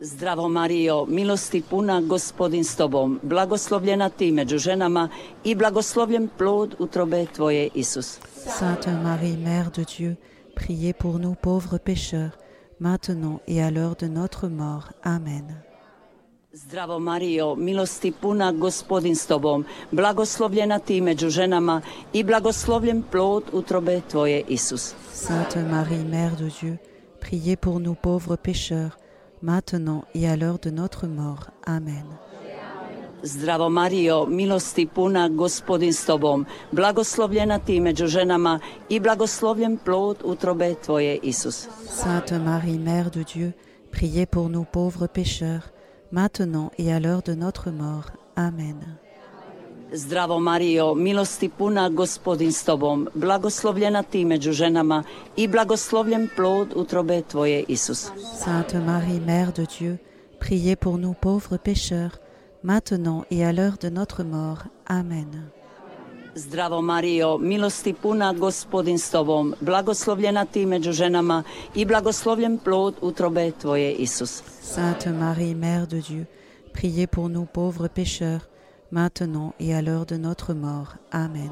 Zdravo 0.00 0.48
Mario, 0.48 1.06
milosti 1.06 1.62
puna, 1.70 2.00
gospodin 2.00 2.64
s 2.64 2.76
tobom, 2.76 3.20
blagoslovljena 3.22 4.08
ti 4.08 4.32
među 4.32 4.58
ženama 4.58 5.08
i 5.44 5.54
blagoslovljen 5.54 6.28
plod 6.38 6.74
utrobe 6.78 7.26
tvoje, 7.26 7.68
Isus. 7.74 8.18
Sainte 8.48 8.88
Marie, 8.88 9.36
Mère 9.36 9.70
de 9.70 9.84
Dieu, 9.84 10.16
priez 10.56 10.92
pour 10.92 11.18
nous 11.18 11.34
pauvres 11.34 11.78
pécheurs, 11.78 12.38
maintenant 12.80 13.40
et 13.46 13.62
à 13.62 13.70
l'heure 13.70 13.94
de 13.94 14.06
notre 14.06 14.48
mort. 14.48 14.92
Amen. 15.04 15.62
Zdravo 16.54 16.98
Mario, 16.98 17.54
milosti 17.56 18.10
puna, 18.10 18.52
gospodin 18.52 19.14
s 19.14 19.26
tobom, 19.26 19.64
blagoslovljena 19.92 20.78
ti 20.78 21.00
među 21.00 21.28
ženama 21.30 21.82
i 22.12 22.24
blagoslovljen 22.24 23.02
plod 23.10 23.44
utrobe 23.52 24.00
tvoje, 24.10 24.44
Isus. 24.48 24.94
Sainte 25.12 25.62
Marie, 25.62 26.04
Mère 26.04 26.36
de 26.36 26.50
Dieu, 26.60 26.78
priez 27.20 27.56
pour 27.56 27.80
nous 27.80 27.94
pauvres 27.94 28.36
pécheurs, 28.36 28.96
maintenant 29.42 30.02
et 30.14 30.26
à 30.28 30.36
l'heure 30.36 30.58
de 30.58 30.70
notre 30.70 31.06
mort. 31.06 31.50
Amen. 31.66 32.27
Zdravo 33.22 33.68
Mario, 33.68 34.26
milosti 34.26 34.86
puna, 34.86 35.28
gospodin 35.28 35.92
s 35.92 36.04
tobom, 36.06 36.46
blagoslovljena 36.72 37.58
ti 37.58 37.80
među 37.80 38.06
ženama 38.06 38.60
i 38.88 39.00
blagoslovljen 39.00 39.78
plod 39.84 40.16
utrobe 40.24 40.74
tvoje, 40.74 41.18
Isus. 41.22 41.68
Sainte 41.88 42.38
Marie, 42.38 42.78
Mère 42.78 43.10
de 43.10 43.24
Dieu, 43.34 43.52
priez 43.92 44.26
pour 44.26 44.48
nous 44.48 44.66
pauvres 44.72 45.08
pécheurs, 45.08 45.62
maintenant 46.12 46.70
et 46.78 46.92
à 46.92 47.00
l'heure 47.00 47.22
de 47.22 47.34
notre 47.34 47.70
mort. 47.70 48.10
Amen. 48.36 48.98
Zdravo 49.92 50.38
Mario, 50.38 50.94
milosti 50.94 51.48
puna, 51.48 51.88
gospodin 51.88 52.52
s 52.52 52.64
tobom, 52.64 53.08
blagoslovljena 53.14 54.02
ti 54.02 54.24
među 54.24 54.52
ženama 54.52 55.02
i 55.36 55.48
blagoslovljen 55.48 56.28
plod 56.36 56.68
utrobe 56.76 57.22
tvoje, 57.22 57.64
Isus. 57.68 58.10
Sainte 58.44 58.78
Marie, 58.80 59.20
Mère 59.20 59.52
de 59.52 59.66
Dieu, 59.78 59.96
priez 60.40 60.76
pour 60.76 60.98
nous 60.98 61.14
pauvres 61.20 61.58
pécheurs, 61.58 62.18
maintenant 62.62 63.24
et 63.30 63.44
à 63.44 63.52
l'heure 63.52 63.78
de 63.78 63.88
notre 63.88 64.24
mort. 64.24 64.64
Amen. 64.86 65.50
Zdravo 66.34 66.82
Mario, 66.82 67.38
milosti 67.38 67.92
puna, 67.92 68.32
gospodin 68.32 68.98
s 68.98 69.10
tobom, 69.10 69.54
blagoslovljena 69.60 70.44
ti 70.44 70.66
među 70.66 70.92
ženama 70.92 71.42
i 71.74 71.84
blagoslovljen 71.84 72.58
plod 72.58 72.94
utrobe 73.00 73.50
tvoje, 73.50 73.92
Isus. 73.92 74.42
Sainte 74.62 75.12
Marie, 75.12 75.54
Mère 75.54 75.86
de 75.86 76.00
Dieu, 76.00 76.26
priez 76.72 77.06
pour 77.06 77.28
nous 77.28 77.46
pauvres 77.46 77.88
pécheurs, 77.88 78.48
maintenant 78.90 79.52
et 79.58 79.74
à 79.74 79.82
l'heure 79.82 80.06
de 80.06 80.16
notre 80.16 80.54
mort. 80.54 80.94
Amen. 81.10 81.50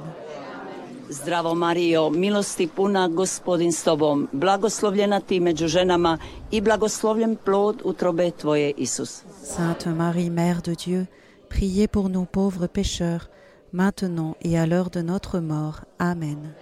Zdravo 1.08 1.54
Mario, 1.54 2.10
milosti 2.10 2.66
puna, 2.66 3.08
gospodin 3.08 3.72
s 3.72 3.84
tobom, 3.84 4.28
blagoslovljena 4.32 5.20
ti 5.20 5.40
među 5.40 5.68
ženama 5.68 6.18
i 6.50 6.60
blagoslovljen 6.60 7.36
plod 7.44 7.82
utrobe 7.84 8.30
tvoje, 8.30 8.70
Isus. 8.76 9.22
Sainte 9.42 9.90
Marie, 9.90 10.30
Mère 10.30 10.62
de 10.62 10.74
Dieu, 10.74 11.06
priez 11.48 11.88
pour 11.88 12.08
nous 12.08 12.26
pauvres 12.26 12.68
pécheurs, 12.68 13.28
maintenant 13.72 14.34
et 14.40 14.58
à 14.58 14.66
l'heure 14.66 14.90
de 14.90 15.02
notre 15.02 15.40
mort. 15.40 15.84
Amen. 15.98 16.54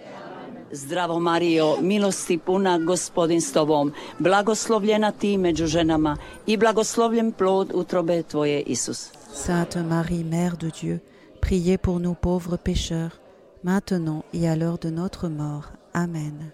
Zdravo 0.71 1.19
Mario, 1.19 1.77
milosti 1.81 2.37
puna, 2.37 2.77
gospodin 2.77 3.41
s 3.41 3.51
tobom, 3.51 3.91
blagoslovljena 4.19 5.11
ti 5.11 5.37
među 5.37 5.67
ženama 5.67 6.17
i 6.47 6.57
blagoslovljen 6.57 7.31
plod 7.31 7.71
utrobe 7.73 8.23
tvoje, 8.23 8.61
Isus. 8.61 9.09
Sainte 9.33 9.83
Marie, 9.83 10.23
Mère 10.23 10.57
de 10.57 10.71
Dieu, 10.81 10.99
priez 11.41 11.77
pour 11.77 11.99
nous 11.99 12.15
pauvres 12.21 12.57
pécheurs, 12.57 13.24
maintenant 13.65 14.23
et 14.31 14.47
à 14.47 14.55
l'heure 14.55 14.77
de 14.77 14.89
notre 14.89 15.27
mort. 15.27 15.71
Amen. 15.93 16.51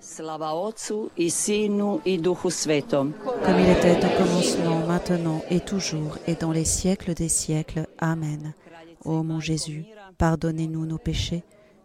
Slava 0.00 0.54
Otcu 0.56 1.08
i 1.16 1.30
Sinu 1.30 2.00
i 2.04 2.18
Duhu 2.18 2.50
Svetom. 2.50 3.12
Comme 3.44 3.60
il 3.60 3.68
était 3.70 4.04
au 4.04 4.10
commencement, 4.18 4.80
maintenant 4.86 5.40
et 5.48 5.60
toujours, 5.60 6.18
et 6.26 6.34
dans 6.34 6.50
les 6.50 6.64
siècles 6.64 7.14
des 7.14 7.28
siècles. 7.28 7.86
Amen. 7.98 8.54
Ô 9.04 9.22
mon 9.22 9.38
Jésus, 9.38 9.84
pardonnez-nous 10.18 10.84
nos 10.84 10.98
péchés, 10.98 11.44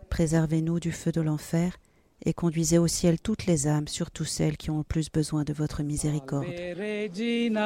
préservez-nous 0.09 0.79
du 0.79 0.91
feu 0.91 1.11
de 1.11 1.21
l'enfer, 1.21 1.77
et 2.25 2.33
conduisez 2.33 2.79
au 2.79 2.87
ciel 2.87 3.19
toutes 3.19 3.45
les 3.45 3.67
âmes, 3.67 3.87
surtout 3.87 4.25
celles 4.25 4.57
qui 4.57 4.71
ont 4.71 4.79
le 4.79 4.83
plus 4.83 5.11
besoin 5.11 5.43
de 5.43 5.53
votre 5.53 5.83
miséricorde. 5.83 6.47
Regina, 6.47 7.61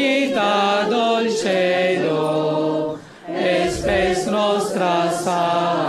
vita 0.00 0.86
dulcedo, 0.88 2.98
espes 3.28 4.26
nostra 4.26 5.10
salve. 5.10 5.79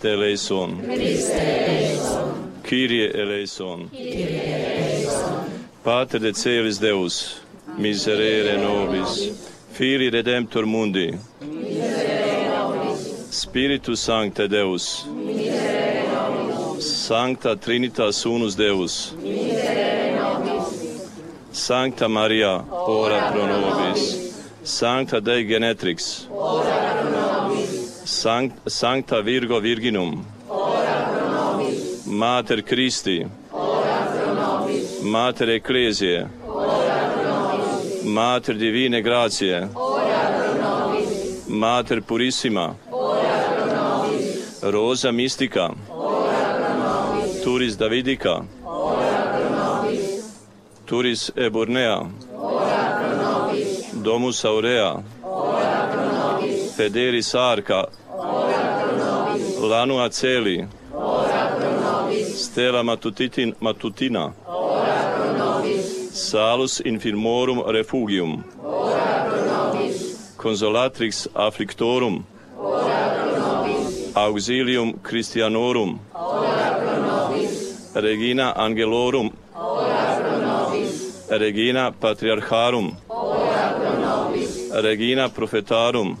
Christe 0.00 0.08
eleison. 0.08 0.82
Kyrie 2.62 3.10
eleison. 3.14 3.90
Pater 5.82 6.20
de 6.20 6.32
celis 6.34 6.78
Deus, 6.78 7.40
miserere 7.78 8.56
nobis, 8.56 9.32
Filii 9.72 10.10
Redemptor 10.10 10.64
mundi, 10.64 11.18
Spiritus 13.30 14.00
Sancte 14.00 14.48
Deus, 14.48 15.06
Sancta 16.78 17.56
Trinitas 17.56 18.26
Unus 18.26 18.54
Deus, 18.54 19.14
Sancta 21.52 22.08
Maria, 22.08 22.64
ora 22.70 23.32
pro 23.32 23.46
nobis, 23.46 24.34
Sancta 24.64 25.20
Dei 25.20 25.44
Genetrix, 25.44 26.26
Sanct, 28.10 28.68
Sancta 28.68 29.22
Virgo 29.22 29.60
Virginum. 29.60 30.24
Ora 30.48 31.10
pro 31.12 31.30
nobis. 31.30 32.04
Mater 32.06 32.60
Christi. 32.62 33.24
Ora 33.52 34.06
pro 34.12 34.34
nobis. 34.34 35.00
Mater 35.02 35.48
Ecclesiae. 35.50 36.28
Ora 36.44 37.12
pro 37.14 37.22
nobis. 37.22 38.02
Mater 38.02 38.56
Divine 38.56 39.00
Grazie. 39.00 39.68
Ora 39.74 40.30
pro 40.36 40.54
nobis. 40.60 41.46
Mater 41.46 42.00
Purissima. 42.02 42.74
Ora 42.90 43.38
pro 43.54 43.66
nobis. 43.74 44.60
Rosa 44.60 45.12
Mystica. 45.12 45.70
Ora 45.88 46.56
pro 46.58 46.74
nobis. 46.82 47.40
Turis 47.42 47.76
Davidica. 47.76 48.44
Ora 48.64 49.22
pro 49.36 49.48
nobis. 49.50 50.34
Turis 50.84 51.30
Eburnea. 51.36 52.10
Ora 52.34 52.98
pro 52.98 53.16
nobis. 53.16 53.92
Domus 53.92 54.44
Aurea. 54.44 55.00
Ora 55.22 55.88
pro 55.92 56.04
nobis. 56.10 56.74
Federis 56.74 57.34
Arca. 57.36 57.99
Lanua 59.60 60.08
Celi. 60.08 60.66
Ora 60.94 61.54
pro 61.58 61.70
nobis. 61.80 62.44
Stella 62.46 62.82
matutitin, 62.82 63.54
matutina. 63.60 64.32
Ora 64.46 65.12
pro 65.14 65.32
nobis. 65.38 66.12
Salus 66.12 66.80
infirmorum 66.80 67.62
refugium. 67.66 68.42
Ora 68.64 69.26
pro 69.28 69.44
nobis. 69.44 70.34
Consolatrix 70.36 71.28
afflictorum. 71.34 72.24
Ora 72.58 73.14
pro 73.14 73.38
nobis. 73.38 74.16
Auxilium 74.16 74.98
Christianorum. 75.02 76.00
Ora 76.14 76.80
pro 76.80 76.96
nobis. 77.06 77.92
Regina 77.94 78.54
Angelorum. 78.56 79.30
Ora 79.54 80.20
pro 80.20 80.38
nobis. 80.40 81.28
Regina 81.28 81.92
Patriarcharum. 81.92 82.96
Ora 83.08 83.74
pro 83.76 83.92
nobis. 84.00 84.70
Regina 84.72 85.28
Prophetarum. 85.28 86.16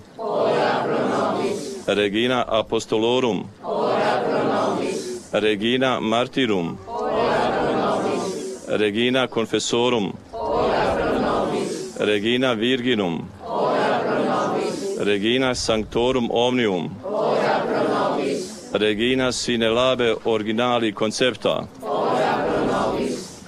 Regina 1.94 2.44
Apostolorum, 2.46 3.48
ora 3.64 4.22
pro 4.22 4.42
nobis. 4.44 5.28
Regina 5.32 5.98
Martyrum, 6.00 6.78
ora 6.86 7.50
pro 7.50 7.74
nobis. 7.74 8.64
Regina 8.68 9.26
Confessorum, 9.26 10.12
ora 10.30 10.94
pro 10.94 11.18
nobis. 11.18 11.96
Regina 11.98 12.54
Virginum, 12.54 13.28
ora 13.44 13.98
pro 14.06 14.24
nobis. 14.24 14.98
Regina 14.98 15.52
Sanctorum 15.52 16.30
Omnium, 16.30 16.94
ora 17.02 17.64
pro 17.66 17.82
nobis. 17.88 18.70
Regina 18.72 19.32
sine 19.32 19.68
labe 19.68 20.16
originali 20.22 20.92
concepta, 20.92 21.66
ora 21.80 22.44
pro 22.46 22.64
nobis. 22.66 23.42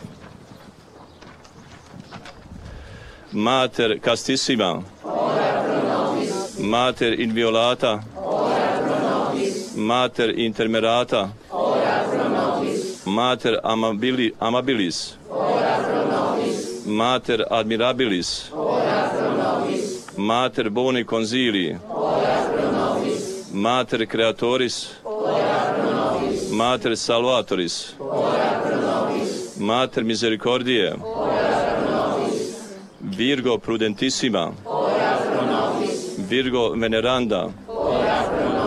Mater 3.30 4.00
castissima, 4.00 4.82
ora 5.02 5.62
pro 5.62 5.80
nobis. 5.82 6.56
Mater 6.58 7.20
inviolata, 7.20 8.02
Mater 9.82 10.38
intermerata, 10.38 11.32
ora 11.50 12.04
pro 12.08 12.28
nobis. 12.28 13.04
Mater 13.04 13.60
amabili, 13.64 14.32
amabilis, 14.40 15.16
ora 15.28 15.76
pro 15.84 16.06
nobis. 16.06 16.86
Mater 16.86 17.44
admirabilis, 17.50 18.50
ora 18.52 19.10
pro 19.10 19.30
nobis. 19.36 20.16
Mater 20.16 20.70
boni 20.70 21.04
consili, 21.04 21.76
ora 21.90 22.48
pro 22.52 22.70
nobis. 22.70 23.50
Mater 23.52 24.06
creatoris, 24.06 24.76
ora 25.04 25.74
pro 25.74 25.90
nobis. 25.90 26.50
Mater 26.50 26.96
salvatoris, 26.96 27.94
ora 27.98 28.60
pro 28.62 28.76
nobis. 28.80 29.56
Mater 29.58 30.04
misericordiae, 30.04 30.92
ora 31.02 31.74
pro 31.74 31.90
nobis. 31.90 32.76
Virgo 33.00 33.58
prudentissima, 33.58 34.52
ora 34.64 35.16
pro 35.26 35.44
nobis. 35.44 36.16
Virgo 36.18 36.70
veneranda, 36.76 37.50
ora 37.66 38.22
pro 38.28 38.48
nobis. 38.48 38.61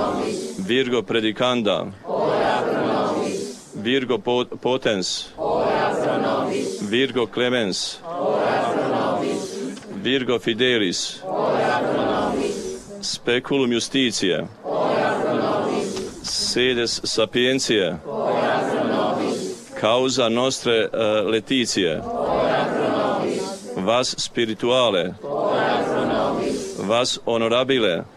Virgo 0.65 1.03
predicanda. 1.03 1.93
Ora 2.05 2.63
pro 2.63 2.87
nobis. 2.87 3.69
Virgo 3.75 4.17
pot 4.17 4.49
potens. 4.59 5.29
Ora 5.37 5.93
pro 5.93 6.17
nobis. 6.17 6.81
Virgo 6.81 7.27
clemens. 7.27 7.99
Ora 8.03 8.73
pro 8.73 8.87
nobis. 8.89 9.77
Virgo 10.01 10.39
fidelis. 10.39 11.21
Ora 11.23 11.79
pro 11.79 12.05
nobis. 12.05 12.57
Speculum 13.01 13.71
justitiae. 13.73 14.47
Ora 14.63 15.13
pro 15.21 15.33
nobis. 15.37 16.21
Sedes 16.23 17.01
sapientiae. 17.03 17.99
Ora 18.03 18.59
pro 18.65 18.83
nobis. 18.87 19.69
Causa 19.79 20.29
nostre 20.29 20.89
eh, 20.91 20.97
uh, 20.97 21.29
Letitiae. 21.29 22.01
Ora 22.01 22.65
pro 22.73 22.89
nobis. 22.89 23.43
Vas 23.85 24.15
spirituale. 24.17 25.13
Ora 25.21 25.83
pro 25.85 26.05
nobis. 26.05 26.75
Vas 26.79 27.19
honorabile 27.25 28.14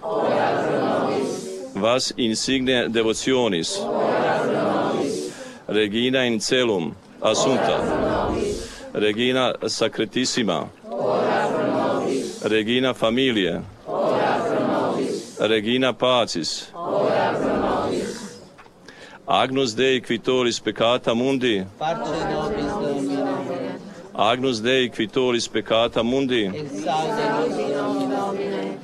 vas 1.80 2.12
insigne 2.16 2.88
devotionis, 2.88 3.78
Regina 5.68 6.24
in 6.24 6.38
celum, 6.40 6.94
assunta, 7.22 7.78
Regina 8.94 9.52
sacratissima 9.66 10.68
Regina 12.42 12.94
familie. 12.94 13.62
Regina 15.40 15.92
pacis, 15.92 16.72
Agnus 19.26 19.74
Dei 19.74 20.00
quitoris 20.00 20.60
peccata 20.60 21.14
mundi, 21.14 21.64
parce 21.78 22.24
nobis 22.30 22.72
Domine. 22.72 23.78
Agnus 24.14 24.60
Dei 24.60 24.88
quitoris 24.88 25.48
peccata 25.48 26.02
mundi, 26.02 26.46
exaude 26.46 27.28
nobis 27.28 27.77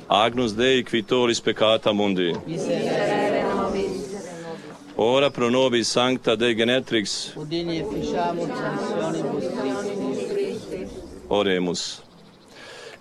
Agnus 0.07 0.53
Dei 0.53 0.83
quitoris 0.83 1.39
peccata 1.39 1.91
mundi. 1.91 2.31
miserere 2.45 3.43
Ora 4.97 5.29
pro 5.29 5.49
nobis 5.49 5.89
sancta 5.89 6.35
Dei 6.35 6.55
genetrix. 6.55 7.33
Oremus. 11.27 12.01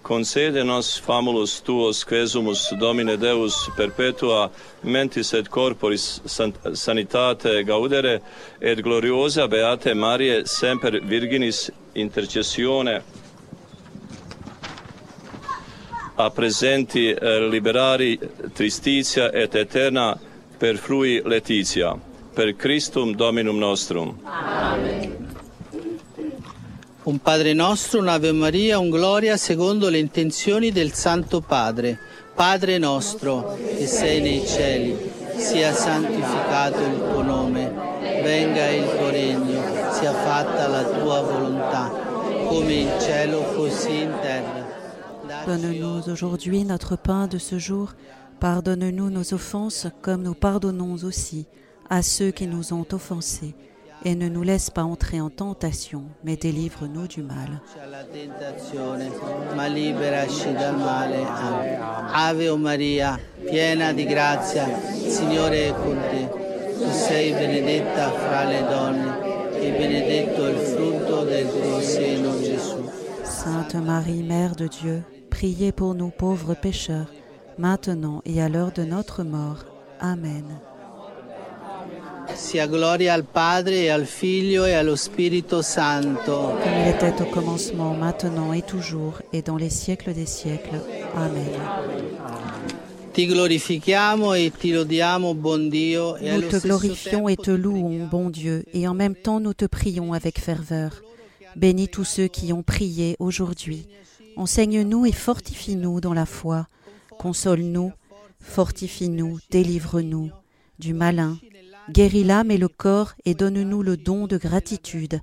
Concede 0.02 0.64
nos 0.64 0.98
famulus 0.98 1.60
tuos 1.60 2.04
quesumus 2.04 2.72
Domine 2.78 3.16
Deus 3.16 3.70
perpetua 3.76 4.50
mentis 4.82 5.32
et 5.32 5.48
corporis 5.48 6.20
sanitate 6.72 7.64
gaudere 7.64 8.20
et 8.60 8.82
gloriosa 8.82 9.48
beate 9.48 9.94
Marie 9.94 10.44
semper 10.46 11.00
virginis 11.00 11.70
intercessione 11.94 13.02
a 16.16 16.30
presenti 16.30 17.10
eh, 17.10 17.48
liberari 17.48 18.18
tristitia 18.52 19.30
et 19.32 19.54
eterna 19.54 20.18
per 20.56 20.76
frui 20.76 21.20
letitia 21.24 22.12
per 22.34 22.56
Christum 22.56 23.14
Dominum 23.14 23.56
nostrum. 23.56 24.18
Un 27.04 27.18
Padre 27.18 27.52
nostro, 27.52 28.00
un'Ave 28.00 28.32
Maria, 28.32 28.78
un 28.78 28.90
Gloria 28.90 29.36
secondo 29.36 29.88
le 29.88 29.98
intenzioni 29.98 30.72
del 30.72 30.92
Santo 30.92 31.40
Padre. 31.40 31.98
Padre 32.34 32.78
nostro, 32.78 33.56
che 33.76 33.86
sei 33.86 34.20
nei 34.20 34.44
cieli, 34.44 34.96
sia 35.36 35.72
santificato 35.72 36.80
il 36.80 36.98
tuo 36.98 37.22
nome, 37.22 37.72
venga 38.22 38.68
il 38.70 38.88
tuo 38.96 39.10
regno, 39.10 39.62
sia 39.92 40.12
fatta 40.12 40.66
la 40.66 40.82
tua 40.82 41.20
volontà, 41.20 41.90
come 42.48 42.72
in 42.72 42.90
cielo 43.00 43.42
così 43.54 44.00
in 44.00 44.12
terra. 44.20 44.53
Donne-nous 45.46 46.10
aujourd'hui 46.10 46.64
notre 46.64 46.96
pain 46.96 47.26
de 47.26 47.38
ce 47.38 47.58
jour. 47.58 47.94
Pardonne-nous 48.40 49.10
nos 49.10 49.34
offenses 49.34 49.86
comme 50.02 50.22
nous 50.22 50.34
pardonnons 50.34 50.96
aussi 51.04 51.46
à 51.88 52.02
ceux 52.02 52.30
qui 52.30 52.46
nous 52.46 52.72
ont 52.72 52.86
offensés. 52.92 53.54
Et 54.06 54.14
ne 54.14 54.28
nous 54.28 54.42
laisse 54.42 54.70
pas 54.70 54.84
entrer 54.84 55.20
en 55.20 55.30
tentation, 55.30 56.04
mais 56.24 56.36
délivre-nous 56.36 57.06
du 57.08 57.22
mal. 57.22 57.60
Ave 62.14 62.56
Maria, 62.58 63.18
piena 63.48 63.92
di 63.92 64.04
grazia, 64.04 64.66
Signore 65.08 65.68
è 65.68 65.74
con 65.74 65.98
te. 66.10 66.28
Tu 66.76 66.90
sei 66.90 67.32
benedetta 67.32 68.10
fra 68.10 68.44
le 68.44 68.60
donne 68.68 69.58
e 69.58 69.70
benedetto 69.70 70.48
il 70.48 70.56
frutto 70.56 71.24
del 71.24 71.48
tuo 71.48 71.80
seno, 71.80 72.38
Gesù. 72.40 72.90
Sainte 73.22 73.80
Marie, 73.80 74.22
Mère 74.22 74.54
de 74.54 74.68
Dieu, 74.68 75.02
priez 75.34 75.72
pour 75.72 75.94
nous 75.96 76.10
pauvres 76.10 76.54
pécheurs, 76.54 77.12
maintenant 77.58 78.22
et 78.24 78.40
à 78.40 78.48
l'heure 78.48 78.70
de 78.70 78.84
notre 78.84 79.24
mort. 79.24 79.64
Amen. 79.98 80.44
Sia 82.36 82.68
gloria 82.68 83.14
al 83.14 83.24
Padre 83.24 83.82
e 83.82 83.90
al 83.90 84.06
Figlio 84.06 84.64
e 84.64 84.74
allo 84.74 84.94
Spirito 84.94 85.60
Santo. 85.60 86.54
Comme 86.62 86.80
il 86.82 86.88
était 86.88 87.20
au 87.20 87.26
commencement, 87.26 87.94
maintenant 87.94 88.52
et 88.52 88.62
toujours, 88.62 89.20
et 89.32 89.42
dans 89.42 89.56
les 89.56 89.70
siècles 89.70 90.14
des 90.14 90.26
siècles. 90.26 90.80
Amen. 91.16 91.50
Ti 93.12 93.26
glorifichiamo 93.26 94.34
e 94.34 94.52
ti 94.56 94.70
lodiamo, 94.70 95.34
buon 95.34 95.68
Dio, 95.68 96.16
e 96.16 96.32
Nous 96.32 96.48
te 96.48 96.60
glorifions 96.60 97.28
et 97.28 97.36
te 97.36 97.50
louons, 97.50 98.06
bon 98.06 98.30
Dieu, 98.30 98.64
et 98.72 98.86
en 98.86 98.94
même 98.94 99.16
temps 99.16 99.40
nous 99.40 99.54
te 99.54 99.66
prions 99.66 100.12
avec 100.12 100.38
ferveur. 100.40 101.02
Bénis 101.56 101.88
tous 101.88 102.04
ceux 102.04 102.28
qui 102.28 102.52
ont 102.52 102.62
prié 102.62 103.16
aujourd'hui. 103.18 103.88
Enseigne-nous 104.36 105.06
et 105.06 105.12
fortifie-nous 105.12 106.00
dans 106.00 106.14
la 106.14 106.26
foi. 106.26 106.66
Console-nous, 107.18 107.92
fortifie-nous, 108.40 109.38
délivre-nous 109.50 110.30
du 110.78 110.92
malin. 110.92 111.38
Guéris 111.90 112.24
l'âme 112.24 112.50
et 112.50 112.58
le 112.58 112.68
corps 112.68 113.12
et 113.24 113.34
donne-nous 113.34 113.82
le 113.82 113.96
don 113.96 114.26
de 114.26 114.36
gratitude, 114.36 115.20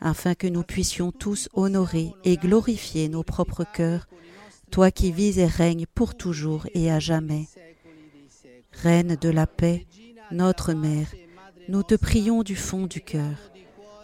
afin 0.00 0.34
que 0.34 0.46
nous 0.46 0.62
puissions 0.62 1.12
tous 1.12 1.48
honorer 1.54 2.12
et 2.24 2.36
glorifier 2.36 3.08
nos 3.08 3.22
propres 3.22 3.64
cœurs, 3.64 4.06
toi 4.70 4.90
qui 4.90 5.12
vis 5.12 5.38
et 5.38 5.46
règnes 5.46 5.86
pour 5.94 6.14
toujours 6.14 6.66
et 6.74 6.90
à 6.90 7.00
jamais. 7.00 7.46
Reine 8.72 9.16
de 9.20 9.28
la 9.28 9.46
paix, 9.46 9.86
notre 10.30 10.72
Mère, 10.72 11.08
nous 11.68 11.82
te 11.82 11.94
prions 11.94 12.42
du 12.42 12.56
fond 12.56 12.86
du 12.86 13.00
cœur. 13.00 13.50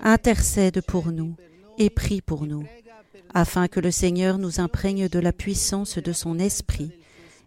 Intercède 0.01 0.83
pour 0.83 1.13
nous 1.13 1.35
et 1.79 1.91
prie 1.91 2.21
pour 2.21 2.47
nous, 2.47 2.65
afin 3.35 3.69
que 3.69 3.81
le 3.81 3.91
Seigneur 3.91 4.39
nous 4.39 4.61
imprègne 4.61 5.09
de 5.09 5.19
la 5.19 5.33
puissance 5.33 5.99
de 5.99 6.13
son 6.13 6.39
esprit 6.39 6.93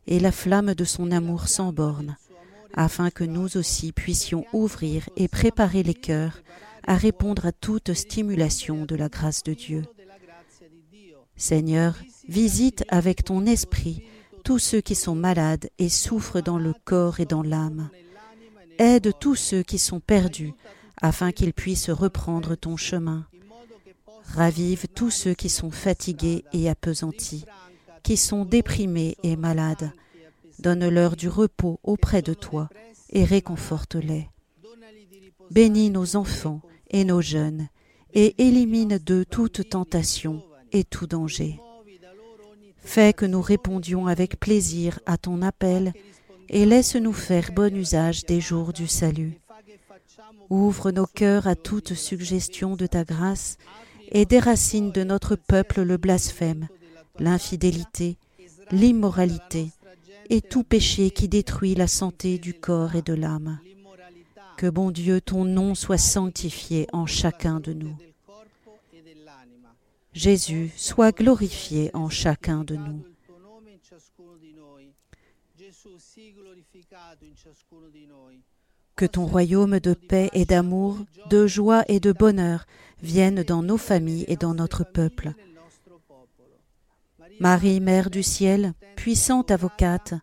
et 0.08 0.20
la 0.20 0.32
flamme 0.32 0.74
de 0.74 0.84
son 0.84 1.12
amour 1.12 1.48
sans 1.48 1.74
borne, 1.74 2.18
afin 2.74 3.10
que 3.10 3.24
nous 3.24 3.58
aussi 3.58 3.92
puissions 3.92 4.46
ouvrir 4.54 5.10
et 5.16 5.28
préparer 5.28 5.84
les 5.84 5.94
cœurs 5.94 6.42
à 6.86 6.96
répondre 6.96 7.46
à 7.46 7.52
toute 7.52 7.94
stimulation 7.94 8.86
de 8.86 8.96
la 8.96 9.10
grâce 9.10 9.44
de 9.44 9.54
Dieu. 9.54 9.84
Seigneur, 11.36 11.96
visite 12.28 12.84
avec 12.90 13.24
ton 13.24 13.46
esprit 13.46 14.04
tous 14.44 14.60
ceux 14.60 14.82
qui 14.82 14.96
sont 14.96 15.16
malades 15.16 15.70
et 15.80 15.90
souffrent 15.90 16.42
dans 16.42 16.60
le 16.60 16.74
corps 16.84 17.20
et 17.20 17.26
dans 17.26 17.44
l'âme. 17.44 17.90
Aide 18.78 19.14
tous 19.20 19.36
ceux 19.36 19.64
qui 19.64 19.80
sont 19.80 20.00
perdus, 20.00 20.54
afin 21.02 21.32
qu'ils 21.32 21.54
puissent 21.54 21.90
reprendre 21.90 22.56
ton 22.56 22.78
chemin. 22.78 23.26
Ravive 24.26 24.88
tous 24.88 25.12
ceux 25.12 25.34
qui 25.34 25.50
sont 25.50 25.72
fatigués 25.72 26.44
et 26.54 26.70
appesantis, 26.70 27.46
qui 28.02 28.18
sont 28.18 28.46
déprimés 28.46 29.16
et 29.24 29.36
malades. 29.36 29.92
Donne-leur 30.60 31.16
du 31.16 31.30
repos 31.30 31.80
auprès 31.84 32.22
de 32.22 32.34
toi 32.34 32.70
et 33.10 33.24
réconforte-les. 33.24 34.30
Bénis 35.52 35.90
nos 35.90 36.16
enfants 36.16 36.62
et 36.90 37.06
nos 37.06 37.22
jeunes, 37.22 37.68
et 38.14 38.36
élimine 38.44 38.98
d'eux 38.98 39.26
toute 39.26 39.70
tentation 39.70 40.44
et 40.72 40.84
tout 40.84 41.08
danger. 41.08 41.60
Fais 42.78 43.14
que 43.14 43.26
nous 43.26 43.42
répondions 43.42 44.08
avec 44.08 44.40
plaisir 44.40 45.00
à 45.06 45.18
ton 45.18 45.42
appel 45.42 45.94
et 46.50 46.66
laisse-nous 46.66 47.14
faire 47.14 47.52
bon 47.52 47.76
usage 47.76 48.26
des 48.26 48.42
jours 48.42 48.74
du 48.74 48.88
salut. 48.88 49.40
Ouvre 50.50 50.92
nos 50.92 51.08
cœurs 51.08 51.48
à 51.48 51.56
toute 51.56 51.94
suggestion 51.94 52.76
de 52.76 52.86
ta 52.86 53.04
grâce 53.04 53.58
et 54.14 54.26
déracine 54.26 54.92
de 54.92 55.04
notre 55.04 55.36
peuple 55.36 55.82
le 55.82 55.98
blasphème, 55.98 56.68
l'infidélité, 57.20 58.18
l'immoralité 58.72 59.72
et 60.30 60.42
tout 60.42 60.64
péché 60.64 61.10
qui 61.10 61.28
détruit 61.28 61.76
la 61.76 61.88
santé 61.88 62.38
du 62.38 62.54
corps 62.54 62.96
et 62.96 63.02
de 63.02 63.14
l'âme. 63.14 63.60
Que 64.58 64.70
bon 64.70 64.92
Dieu, 64.92 65.20
ton 65.20 65.46
nom 65.46 65.76
soit 65.76 65.98
sanctifié 65.98 66.88
en 66.94 67.06
chacun 67.06 67.60
de 67.60 67.74
nous. 67.74 67.96
Jésus, 70.14 70.72
sois 70.78 71.12
glorifié 71.12 71.90
en 71.96 72.08
chacun 72.08 72.64
de 72.64 72.76
nous. 72.76 73.04
Que 78.96 79.06
ton 79.06 79.26
royaume 79.26 79.80
de 79.80 79.96
paix 79.96 80.30
et 80.34 80.46
d'amour, 80.46 81.00
de 81.32 81.48
joie 81.48 81.84
et 81.88 82.00
de 82.00 82.12
bonheur 82.12 82.66
vienne 83.04 83.44
dans 83.44 83.62
nos 83.62 83.78
familles 83.78 84.26
et 84.28 84.38
dans 84.38 84.56
notre 84.56 84.84
peuple. 84.84 85.34
Marie, 87.40 87.80
Mère 87.80 88.10
du 88.10 88.24
ciel, 88.24 88.74
puissante 88.96 89.52
avocate, 89.52 90.14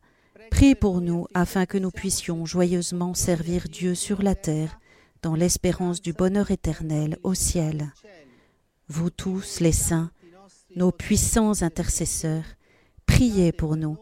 prie 0.51 0.75
pour 0.75 1.01
nous 1.01 1.27
afin 1.35 1.67
que 1.67 1.79
nous 1.79 1.91
puissions 1.91 2.47
joyeusement 2.47 3.15
servir 3.15 3.69
Dieu 3.69 3.95
sur 3.95 4.23
la 4.23 4.35
terre, 4.35 4.81
dans 5.23 5.35
l'espérance 5.35 6.01
du 6.01 6.13
bonheur 6.13 6.51
éternel 6.51 7.19
au 7.23 7.35
ciel. 7.35 7.93
Vous 8.89 9.11
tous, 9.11 9.61
les 9.61 9.73
saints, 9.73 10.11
nos 10.75 10.91
puissants 10.91 11.63
intercesseurs, 11.63 12.45
priez 13.07 13.53
pour 13.53 13.77
nous 13.77 13.99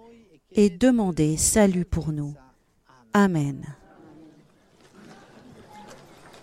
et 0.52 0.70
demandez 0.70 1.36
salut 1.36 1.84
pour 1.84 2.12
nous. 2.12 2.34
Amen. 3.12 3.66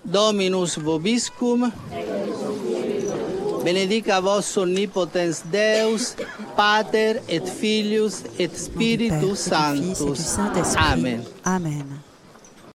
Dominus 0.06 0.78
vobiscum, 0.78 1.72
benedica 3.64 4.22
vos 4.22 4.56
omnipotens 4.58 5.42
Deus, 5.52 6.16
Pater 6.56 7.22
et 7.28 7.50
Filius 7.50 8.24
et 8.38 8.56
Spiritus 8.56 9.40
Sanctus. 9.40 10.38
Amen. 10.78 11.26
Amen. 11.44 12.05